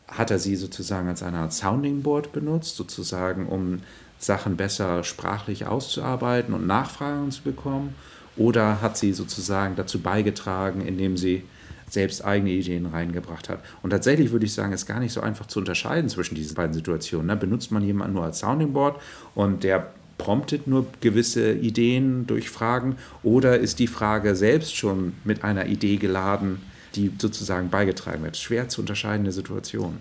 hat 0.07 0.31
er 0.31 0.39
sie 0.39 0.55
sozusagen 0.55 1.07
als 1.07 1.23
eine 1.23 1.39
Art 1.39 1.53
Sounding 1.53 2.03
Board 2.03 2.31
benutzt, 2.33 2.75
sozusagen 2.75 3.47
um 3.47 3.79
Sachen 4.19 4.57
besser 4.57 5.03
sprachlich 5.03 5.65
auszuarbeiten 5.65 6.53
und 6.53 6.67
Nachfragen 6.67 7.31
zu 7.31 7.43
bekommen? 7.43 7.95
Oder 8.35 8.81
hat 8.81 8.97
sie 8.97 9.13
sozusagen 9.13 9.75
dazu 9.75 9.99
beigetragen, 9.99 10.81
indem 10.81 11.17
sie 11.17 11.43
selbst 11.89 12.25
eigene 12.25 12.51
Ideen 12.51 12.87
reingebracht 12.87 13.49
hat? 13.49 13.59
Und 13.81 13.91
tatsächlich 13.91 14.31
würde 14.31 14.45
ich 14.45 14.53
sagen, 14.53 14.73
ist 14.73 14.85
gar 14.85 14.99
nicht 14.99 15.13
so 15.13 15.21
einfach 15.21 15.45
zu 15.47 15.59
unterscheiden 15.59 16.09
zwischen 16.09 16.35
diesen 16.35 16.55
beiden 16.55 16.73
Situationen. 16.73 17.27
Ne? 17.27 17.35
Benutzt 17.35 17.71
man 17.71 17.83
jemanden 17.83 18.15
nur 18.15 18.23
als 18.23 18.39
Sounding 18.39 18.73
Board 18.73 18.99
und 19.35 19.63
der 19.63 19.91
promptet 20.17 20.67
nur 20.67 20.87
gewisse 21.01 21.53
Ideen 21.53 22.25
durch 22.27 22.49
Fragen 22.49 22.97
oder 23.23 23.59
ist 23.59 23.79
die 23.79 23.87
Frage 23.87 24.35
selbst 24.35 24.75
schon 24.75 25.13
mit 25.23 25.43
einer 25.43 25.65
Idee 25.65 25.97
geladen, 25.97 26.61
die 26.95 27.11
sozusagen 27.17 27.69
beigetragen 27.69 28.23
wird? 28.23 28.37
Schwer 28.37 28.69
zu 28.69 28.81
unterscheidende 28.81 29.31
Situation. 29.31 29.99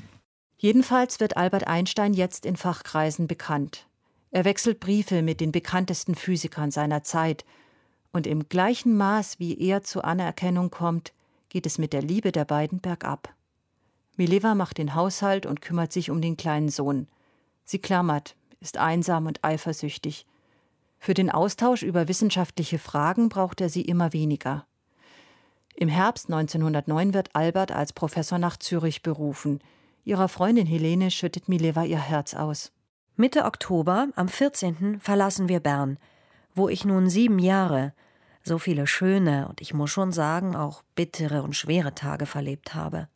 Jedenfalls 0.58 1.18
wird 1.18 1.36
Albert 1.36 1.66
Einstein 1.66 2.14
jetzt 2.14 2.46
in 2.46 2.56
Fachkreisen 2.56 3.26
bekannt. 3.26 3.86
Er 4.30 4.44
wechselt 4.44 4.80
Briefe 4.80 5.20
mit 5.22 5.40
den 5.40 5.50
bekanntesten 5.50 6.14
Physikern 6.14 6.70
seiner 6.70 7.02
Zeit, 7.02 7.44
und 8.12 8.26
im 8.26 8.48
gleichen 8.48 8.96
Maß, 8.96 9.38
wie 9.38 9.58
er 9.58 9.82
zur 9.82 10.04
Anerkennung 10.04 10.70
kommt, 10.70 11.12
geht 11.48 11.66
es 11.66 11.78
mit 11.78 11.92
der 11.92 12.02
Liebe 12.02 12.32
der 12.32 12.44
beiden 12.44 12.80
bergab. 12.80 13.34
Mileva 14.16 14.54
macht 14.54 14.78
den 14.78 14.94
Haushalt 14.94 15.46
und 15.46 15.62
kümmert 15.62 15.92
sich 15.92 16.10
um 16.10 16.20
den 16.20 16.36
kleinen 16.36 16.68
Sohn. 16.68 17.08
Sie 17.64 17.78
klammert, 17.78 18.36
ist 18.60 18.76
einsam 18.76 19.26
und 19.26 19.42
eifersüchtig. 19.42 20.26
Für 20.98 21.14
den 21.14 21.30
Austausch 21.30 21.82
über 21.82 22.08
wissenschaftliche 22.08 22.78
Fragen 22.78 23.28
braucht 23.28 23.60
er 23.60 23.68
sie 23.68 23.82
immer 23.82 24.12
weniger. 24.12 24.66
Im 25.74 25.88
Herbst 25.88 26.26
1909 26.26 27.14
wird 27.14 27.34
Albert 27.34 27.72
als 27.72 27.92
Professor 27.92 28.38
nach 28.38 28.58
Zürich 28.58 29.02
berufen. 29.02 29.60
Ihrer 30.04 30.28
Freundin 30.28 30.66
Helene 30.66 31.10
schüttet 31.10 31.48
Mileva 31.48 31.84
ihr 31.84 31.98
Herz 31.98 32.34
aus. 32.34 32.72
Mitte 33.16 33.44
Oktober, 33.44 34.08
am 34.14 34.28
14. 34.28 35.00
verlassen 35.00 35.48
wir 35.48 35.60
Bern, 35.60 35.98
wo 36.54 36.68
ich 36.68 36.84
nun 36.84 37.08
sieben 37.08 37.38
Jahre, 37.38 37.92
so 38.42 38.58
viele 38.58 38.86
schöne 38.86 39.48
und 39.48 39.60
ich 39.60 39.74
muss 39.74 39.90
schon 39.90 40.12
sagen 40.12 40.56
auch 40.56 40.82
bittere 40.94 41.42
und 41.42 41.54
schwere 41.54 41.94
Tage 41.94 42.26
verlebt 42.26 42.74
habe. 42.74 43.08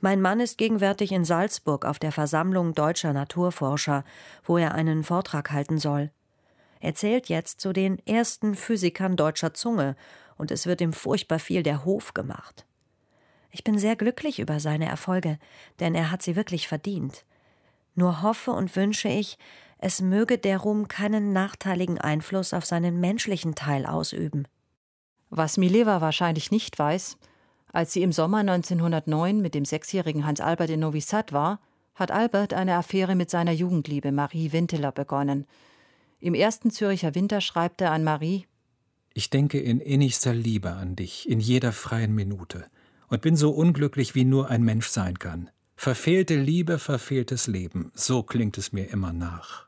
Mein 0.00 0.20
Mann 0.20 0.38
ist 0.38 0.58
gegenwärtig 0.58 1.10
in 1.10 1.24
Salzburg 1.24 1.84
auf 1.84 1.98
der 1.98 2.12
Versammlung 2.12 2.72
deutscher 2.72 3.12
Naturforscher, 3.12 4.04
wo 4.44 4.56
er 4.56 4.74
einen 4.74 5.02
Vortrag 5.02 5.50
halten 5.50 5.78
soll. 5.78 6.10
Er 6.80 6.94
zählt 6.94 7.28
jetzt 7.28 7.60
zu 7.60 7.72
den 7.72 7.98
ersten 8.06 8.54
Physikern 8.54 9.16
deutscher 9.16 9.54
Zunge, 9.54 9.96
und 10.36 10.52
es 10.52 10.66
wird 10.66 10.80
ihm 10.80 10.92
furchtbar 10.92 11.40
viel 11.40 11.64
der 11.64 11.84
Hof 11.84 12.14
gemacht. 12.14 12.64
Ich 13.50 13.64
bin 13.64 13.76
sehr 13.76 13.96
glücklich 13.96 14.38
über 14.38 14.60
seine 14.60 14.86
Erfolge, 14.86 15.38
denn 15.80 15.96
er 15.96 16.12
hat 16.12 16.22
sie 16.22 16.36
wirklich 16.36 16.68
verdient. 16.68 17.24
Nur 17.96 18.22
hoffe 18.22 18.52
und 18.52 18.76
wünsche 18.76 19.08
ich, 19.08 19.36
es 19.78 20.00
möge 20.00 20.38
der 20.38 20.58
Ruhm 20.58 20.88
keinen 20.88 21.32
nachteiligen 21.32 21.98
Einfluss 21.98 22.52
auf 22.52 22.66
seinen 22.66 23.00
menschlichen 23.00 23.54
Teil 23.54 23.86
ausüben. 23.86 24.46
Was 25.30 25.56
Mileva 25.56 26.00
wahrscheinlich 26.00 26.50
nicht 26.50 26.78
weiß, 26.78 27.16
als 27.72 27.92
sie 27.92 28.02
im 28.02 28.12
Sommer 28.12 28.38
1909 28.38 29.40
mit 29.40 29.54
dem 29.54 29.64
sechsjährigen 29.64 30.26
Hans 30.26 30.40
Albert 30.40 30.70
in 30.70 30.80
Novi 30.80 31.00
Sad 31.00 31.32
war, 31.32 31.60
hat 31.94 32.10
Albert 32.10 32.54
eine 32.54 32.76
Affäre 32.76 33.14
mit 33.14 33.30
seiner 33.30 33.52
Jugendliebe 33.52 34.10
Marie 34.10 34.52
Winteler 34.52 34.92
begonnen. 34.92 35.46
Im 36.18 36.34
ersten 36.34 36.70
Züricher 36.70 37.14
Winter 37.14 37.40
schreibt 37.40 37.80
er 37.80 37.92
an 37.92 38.04
Marie 38.04 38.46
Ich 39.14 39.30
denke 39.30 39.60
in 39.60 39.80
innigster 39.80 40.34
Liebe 40.34 40.72
an 40.72 40.96
dich, 40.96 41.28
in 41.28 41.40
jeder 41.40 41.72
freien 41.72 42.14
Minute, 42.14 42.64
und 43.08 43.22
bin 43.22 43.36
so 43.36 43.50
unglücklich, 43.50 44.14
wie 44.14 44.24
nur 44.24 44.48
ein 44.48 44.62
Mensch 44.62 44.88
sein 44.88 45.18
kann. 45.18 45.50
Verfehlte 45.76 46.36
Liebe, 46.36 46.78
verfehltes 46.78 47.46
Leben, 47.46 47.92
so 47.94 48.22
klingt 48.22 48.58
es 48.58 48.72
mir 48.72 48.90
immer 48.90 49.12
nach. 49.12 49.67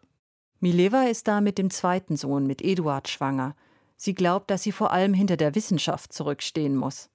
Mileva 0.61 1.05
ist 1.05 1.27
da 1.27 1.41
mit 1.41 1.57
dem 1.57 1.71
zweiten 1.71 2.17
Sohn, 2.17 2.47
mit 2.47 2.63
Eduard, 2.63 3.09
schwanger. 3.09 3.57
Sie 3.97 4.15
glaubt, 4.15 4.51
dass 4.51 4.63
sie 4.63 4.73
vor 4.73 4.93
allem 4.93 5.15
hinter 5.15 5.37
der 5.37 5.55
Wissenschaft 5.55 6.13
zurückstehen 6.13 6.77
muss. 6.77 7.09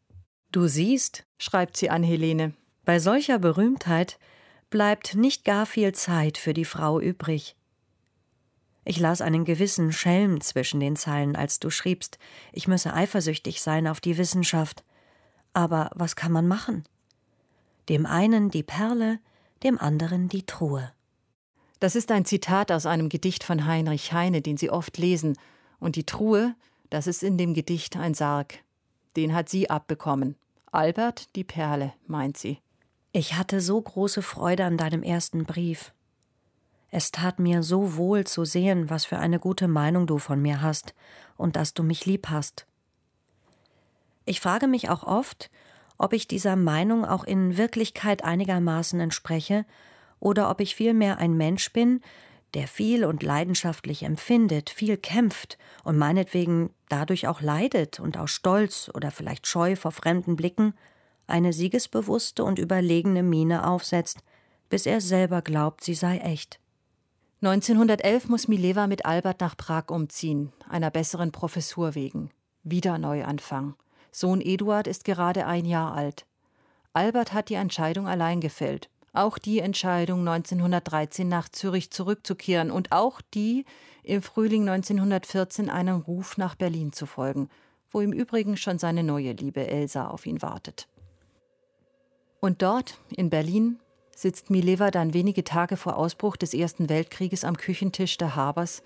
Du 0.52 0.68
siehst, 0.68 1.26
schreibt 1.38 1.78
sie 1.78 1.90
an 1.90 2.04
Helene, 2.04 2.54
bei 2.86 3.00
solcher 3.00 3.40
Berühmtheit 3.40 4.20
bleibt 4.70 5.16
nicht 5.16 5.46
gar 5.46 5.66
viel 5.66 5.94
Zeit 5.94 6.38
für 6.38 6.54
die 6.54 6.66
Frau 6.66 7.00
übrig. 7.00 7.56
Ich 8.84 9.00
las 9.00 9.22
einen 9.22 9.46
gewissen 9.46 9.92
Schelm 9.92 10.42
zwischen 10.42 10.80
den 10.80 10.96
Zeilen, 10.96 11.36
als 11.36 11.60
du 11.60 11.72
schriebst, 11.72 12.20
ich 12.52 12.68
müsse 12.68 12.94
eifersüchtig 12.94 13.62
sein 13.62 13.88
auf 13.88 14.00
die 14.00 14.18
Wissenschaft. 14.18 14.84
Aber 15.54 15.90
was 15.96 16.16
kann 16.16 16.32
man 16.32 16.48
machen? 16.48 16.84
Dem 17.90 18.06
einen 18.06 18.52
die 18.52 18.64
Perle, 18.64 19.20
dem 19.64 19.80
anderen 19.80 20.30
die 20.30 20.46
Truhe. 20.46 20.92
Das 21.86 21.94
ist 21.94 22.12
ein 22.12 22.26
Zitat 22.26 22.72
aus 22.72 22.88
einem 22.88 23.10
Gedicht 23.10 23.44
von 23.44 23.68
Heinrich 23.68 24.12
Heine, 24.12 24.42
den 24.42 24.58
Sie 24.58 24.72
oft 24.72 24.98
lesen. 24.98 25.38
Und 25.80 25.96
die 25.96 26.04
Truhe, 26.04 26.56
das 26.90 27.06
ist 27.06 27.22
in 27.22 27.38
dem 27.38 27.54
Gedicht 27.54 27.96
ein 27.96 28.16
Sarg. 28.16 28.56
Den 29.16 29.36
hat 29.36 29.50
sie 29.50 29.70
abbekommen. 29.70 30.36
Albert 30.72 31.36
die 31.36 31.44
Perle, 31.44 31.94
meint 32.08 32.38
sie. 32.38 32.58
Ich 33.12 33.36
hatte 33.36 33.62
so 33.62 33.80
große 33.80 34.24
Freude 34.24 34.66
an 34.66 34.78
deinem 34.78 35.04
ersten 35.04 35.46
Brief. 35.46 35.94
Es 36.90 37.12
tat 37.12 37.38
mir 37.38 37.62
so 37.62 37.98
wohl 37.98 38.24
zu 38.24 38.46
sehen, 38.46 38.90
was 38.90 39.06
für 39.06 39.20
eine 39.20 39.38
gute 39.38 39.68
Meinung 39.68 40.08
du 40.08 40.18
von 40.18 40.42
mir 40.42 40.64
hast 40.64 40.96
und 41.38 41.56
dass 41.56 41.76
du 41.76 41.84
mich 41.84 42.08
lieb 42.08 42.30
hast. 42.32 42.66
Ich 44.26 44.42
frage 44.42 44.66
mich 44.66 44.90
auch 44.90 45.04
oft, 45.04 45.52
ob 46.00 46.14
ich 46.14 46.28
dieser 46.28 46.56
Meinung 46.56 47.06
auch 47.06 47.26
in 47.26 47.58
Wirklichkeit 47.58 48.24
einigermaßen 48.24 49.00
entspreche 49.00 49.68
oder 50.20 50.50
ob 50.50 50.62
ich 50.62 50.76
vielmehr 50.76 51.18
ein 51.18 51.36
Mensch 51.38 51.72
bin, 51.72 52.02
der 52.54 52.68
viel 52.68 53.04
und 53.06 53.22
leidenschaftlich 53.22 54.04
empfindet, 54.04 54.70
viel 54.70 54.98
kämpft 54.98 55.58
und 55.84 55.98
meinetwegen 55.98 56.70
dadurch 56.90 57.28
auch 57.28 57.42
leidet 57.42 58.00
und 58.00 58.18
aus 58.18 58.32
Stolz 58.32 58.90
oder 58.94 59.12
vielleicht 59.12 59.46
Scheu 59.46 59.76
vor 59.76 59.92
fremden 59.92 60.36
Blicken 60.36 60.74
eine 61.28 61.54
siegesbewusste 61.54 62.44
und 62.44 62.60
überlegene 62.60 63.24
Miene 63.24 63.68
aufsetzt, 63.68 64.20
bis 64.70 64.86
er 64.86 65.02
selber 65.02 65.42
glaubt, 65.42 65.84
sie 65.84 65.96
sei 65.96 66.20
echt. 66.20 66.60
1911 67.42 68.30
muss 68.30 68.48
Mileva 68.48 68.88
mit 68.88 69.06
Albert 69.06 69.42
nach 69.42 69.58
Prag 69.58 69.90
umziehen, 69.90 70.52
einer 70.70 70.90
besseren 70.90 71.32
Professur 71.32 71.94
wegen. 71.94 72.32
Wieder 72.64 72.98
Neuanfang. 72.98 73.76
Sohn 74.12 74.42
Eduard 74.42 74.88
ist 74.88 75.04
gerade 75.04 75.46
ein 75.46 75.66
Jahr 75.66 75.94
alt. 75.94 76.26
Albert 76.94 77.34
hat 77.34 77.50
die 77.50 77.56
Entscheidung 77.56 78.08
allein 78.08 78.40
gefällt. 78.40 78.90
Auch 79.16 79.38
die 79.38 79.60
Entscheidung, 79.60 80.28
1913 80.28 81.30
nach 81.30 81.48
Zürich 81.48 81.90
zurückzukehren 81.90 82.70
und 82.70 82.92
auch 82.92 83.22
die, 83.34 83.66
im 84.04 84.22
Frühling 84.22 84.68
1914 84.68 85.70
einem 85.70 86.02
Ruf 86.02 86.38
nach 86.38 86.56
Berlin 86.56 86.92
zu 86.92 87.06
folgen, 87.06 87.50
wo 87.92 88.02
im 88.02 88.12
Übrigen 88.12 88.58
schon 88.58 88.78
seine 88.78 89.04
neue 89.04 89.32
Liebe 89.32 89.66
Elsa 89.66 90.08
auf 90.08 90.26
ihn 90.26 90.42
wartet. 90.42 90.90
Und 92.42 92.62
dort, 92.62 93.00
in 93.16 93.30
Berlin, 93.30 93.80
sitzt 94.14 94.50
Mileva 94.50 94.92
dann 94.92 95.14
wenige 95.14 95.46
Tage 95.46 95.78
vor 95.78 95.96
Ausbruch 95.98 96.36
des 96.36 96.54
Ersten 96.54 96.90
Weltkrieges 96.90 97.46
am 97.46 97.56
Küchentisch 97.56 98.18
der 98.18 98.36
Habers 98.36 98.84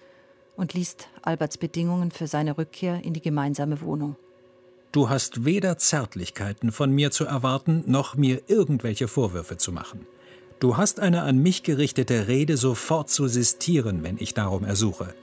und 0.55 0.75
liest 0.75 1.09
Alberts 1.23 1.57
Bedingungen 1.57 2.11
für 2.11 2.27
seine 2.27 2.57
Rückkehr 2.57 3.03
in 3.03 3.13
die 3.13 3.21
gemeinsame 3.21 3.81
Wohnung. 3.81 4.15
Du 4.91 5.09
hast 5.09 5.43
weder 5.43 5.77
Zärtlichkeiten 5.77 6.71
von 6.71 6.91
mir 6.91 7.11
zu 7.11 7.25
erwarten, 7.25 7.83
noch 7.87 8.15
mir 8.15 8.43
irgendwelche 8.47 9.07
Vorwürfe 9.07 9.57
zu 9.57 9.71
machen. 9.71 10.05
Du 10.59 10.75
hast 10.75 10.99
eine 10.99 11.21
an 11.23 11.37
mich 11.41 11.63
gerichtete 11.63 12.27
Rede 12.27 12.57
sofort 12.57 13.09
zu 13.09 13.29
sistieren, 13.29 14.03
wenn 14.03 14.17
ich 14.19 14.33
darum 14.33 14.65
ersuche. 14.65 15.13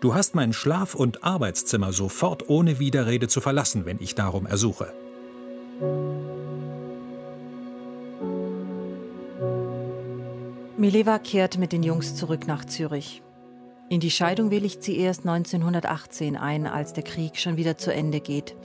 Du 0.00 0.14
hast 0.14 0.34
mein 0.34 0.52
Schlaf- 0.52 0.96
und 0.96 1.22
Arbeitszimmer 1.22 1.92
sofort 1.92 2.48
ohne 2.48 2.80
Widerrede 2.80 3.28
zu 3.28 3.40
verlassen, 3.40 3.86
wenn 3.86 3.98
ich 4.00 4.16
darum 4.16 4.46
ersuche. 4.46 4.92
Mileva 10.76 11.20
kehrt 11.20 11.56
mit 11.58 11.70
den 11.70 11.84
Jungs 11.84 12.16
zurück 12.16 12.48
nach 12.48 12.64
Zürich. 12.64 13.22
In 13.90 14.00
die 14.00 14.10
Scheidung 14.10 14.50
willigt 14.50 14.82
sie 14.82 14.96
erst 14.96 15.20
1918 15.20 16.36
ein, 16.36 16.66
als 16.66 16.94
der 16.94 17.04
Krieg 17.04 17.36
schon 17.36 17.56
wieder 17.56 17.76
zu 17.76 17.92
Ende 17.92 18.20
geht. 18.20 18.56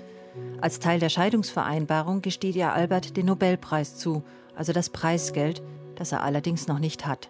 Als 0.59 0.79
Teil 0.79 0.99
der 0.99 1.09
Scheidungsvereinbarung 1.09 2.23
gesteht 2.23 2.55
ihr 2.55 2.73
Albert 2.73 3.15
den 3.15 3.27
Nobelpreis 3.27 3.97
zu, 3.97 4.23
also 4.55 4.73
das 4.73 4.89
Preisgeld, 4.89 5.61
das 5.95 6.11
er 6.11 6.23
allerdings 6.23 6.67
noch 6.67 6.79
nicht 6.79 7.05
hat. 7.05 7.29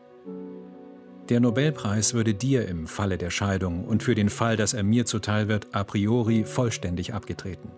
Der 1.29 1.39
Nobelpreis 1.39 2.13
würde 2.13 2.35
dir 2.35 2.67
im 2.67 2.85
Falle 2.85 3.17
der 3.17 3.31
Scheidung 3.31 3.85
und 3.85 4.03
für 4.03 4.13
den 4.13 4.29
Fall, 4.29 4.57
dass 4.57 4.73
er 4.73 4.83
mir 4.83 5.05
zuteil 5.05 5.47
wird, 5.47 5.73
a 5.73 5.83
priori 5.83 6.43
vollständig 6.43 7.13
abgetreten. 7.13 7.71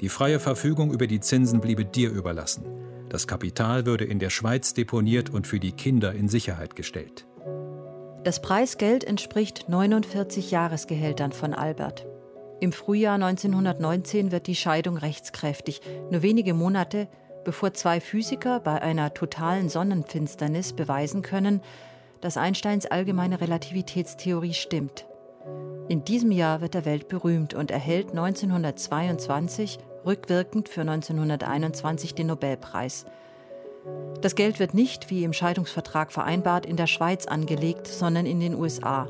Die 0.00 0.10
freie 0.10 0.38
Verfügung 0.38 0.92
über 0.92 1.06
die 1.06 1.20
Zinsen 1.20 1.60
bliebe 1.60 1.84
dir 1.84 2.10
überlassen. 2.10 2.64
Das 3.08 3.26
Kapital 3.26 3.86
würde 3.86 4.04
in 4.04 4.18
der 4.18 4.28
Schweiz 4.28 4.74
deponiert 4.74 5.30
und 5.30 5.46
für 5.46 5.60
die 5.60 5.72
Kinder 5.72 6.12
in 6.12 6.28
Sicherheit 6.28 6.76
gestellt. 6.76 7.26
Das 8.24 8.42
Preisgeld 8.42 9.04
entspricht 9.04 9.68
49 9.68 10.50
Jahresgehältern 10.50 11.32
von 11.32 11.54
Albert. 11.54 12.06
Im 12.60 12.72
Frühjahr 12.72 13.14
1919 13.14 14.32
wird 14.32 14.46
die 14.46 14.54
Scheidung 14.54 14.96
rechtskräftig, 14.96 15.80
nur 16.10 16.22
wenige 16.22 16.54
Monate 16.54 17.08
bevor 17.44 17.74
zwei 17.74 18.00
Physiker 18.00 18.60
bei 18.60 18.80
einer 18.80 19.14
totalen 19.14 19.68
Sonnenfinsternis 19.68 20.72
beweisen 20.72 21.22
können, 21.22 21.60
dass 22.20 22.36
Einsteins 22.36 22.86
allgemeine 22.86 23.40
Relativitätstheorie 23.40 24.54
stimmt. 24.54 25.06
In 25.88 26.04
diesem 26.04 26.30
Jahr 26.30 26.62
wird 26.62 26.74
er 26.74 26.86
weltberühmt 26.86 27.52
und 27.52 27.70
erhält 27.70 28.10
1922 28.10 29.78
rückwirkend 30.06 30.68
für 30.68 30.80
1921 30.80 32.14
den 32.14 32.28
Nobelpreis. 32.28 33.04
Das 34.22 34.34
Geld 34.34 34.58
wird 34.58 34.72
nicht, 34.72 35.10
wie 35.10 35.24
im 35.24 35.34
Scheidungsvertrag 35.34 36.10
vereinbart, 36.10 36.64
in 36.64 36.76
der 36.76 36.86
Schweiz 36.86 37.26
angelegt, 37.26 37.86
sondern 37.86 38.24
in 38.24 38.40
den 38.40 38.54
USA. 38.54 39.08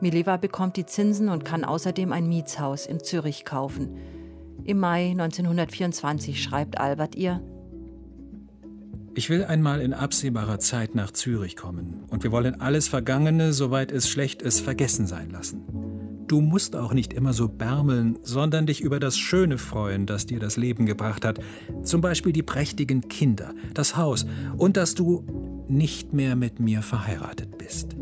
Mileva 0.00 0.36
bekommt 0.36 0.76
die 0.76 0.84
Zinsen 0.84 1.28
und 1.28 1.44
kann 1.44 1.64
außerdem 1.64 2.12
ein 2.12 2.28
Mietshaus 2.28 2.86
in 2.86 3.00
Zürich 3.00 3.44
kaufen. 3.44 3.96
Im 4.64 4.78
Mai 4.78 5.12
1924 5.12 6.42
schreibt 6.42 6.78
Albert 6.78 7.14
ihr: 7.14 7.40
Ich 9.14 9.28
will 9.28 9.44
einmal 9.44 9.82
in 9.82 9.92
absehbarer 9.92 10.58
Zeit 10.58 10.94
nach 10.94 11.10
Zürich 11.10 11.54
kommen 11.54 12.04
und 12.08 12.24
wir 12.24 12.32
wollen 12.32 12.60
alles 12.62 12.88
Vergangene, 12.88 13.52
soweit 13.52 13.92
es 13.92 14.08
schlecht 14.08 14.40
ist, 14.40 14.60
vergessen 14.60 15.06
sein 15.06 15.30
lassen. 15.30 15.62
Du 16.28 16.40
musst 16.40 16.74
auch 16.76 16.94
nicht 16.94 17.12
immer 17.12 17.34
so 17.34 17.46
bärmeln, 17.46 18.18
sondern 18.22 18.64
dich 18.64 18.80
über 18.80 18.98
das 19.00 19.18
Schöne 19.18 19.58
freuen, 19.58 20.06
das 20.06 20.24
dir 20.24 20.40
das 20.40 20.56
Leben 20.56 20.86
gebracht 20.86 21.26
hat. 21.26 21.40
Zum 21.82 22.00
Beispiel 22.00 22.32
die 22.32 22.42
prächtigen 22.42 23.06
Kinder, 23.08 23.52
das 23.74 23.98
Haus 23.98 24.24
und 24.56 24.78
dass 24.78 24.94
du 24.94 25.26
nicht 25.68 26.14
mehr 26.14 26.34
mit 26.34 26.58
mir 26.58 26.80
verheiratet 26.80 27.58
bist. 27.58 27.94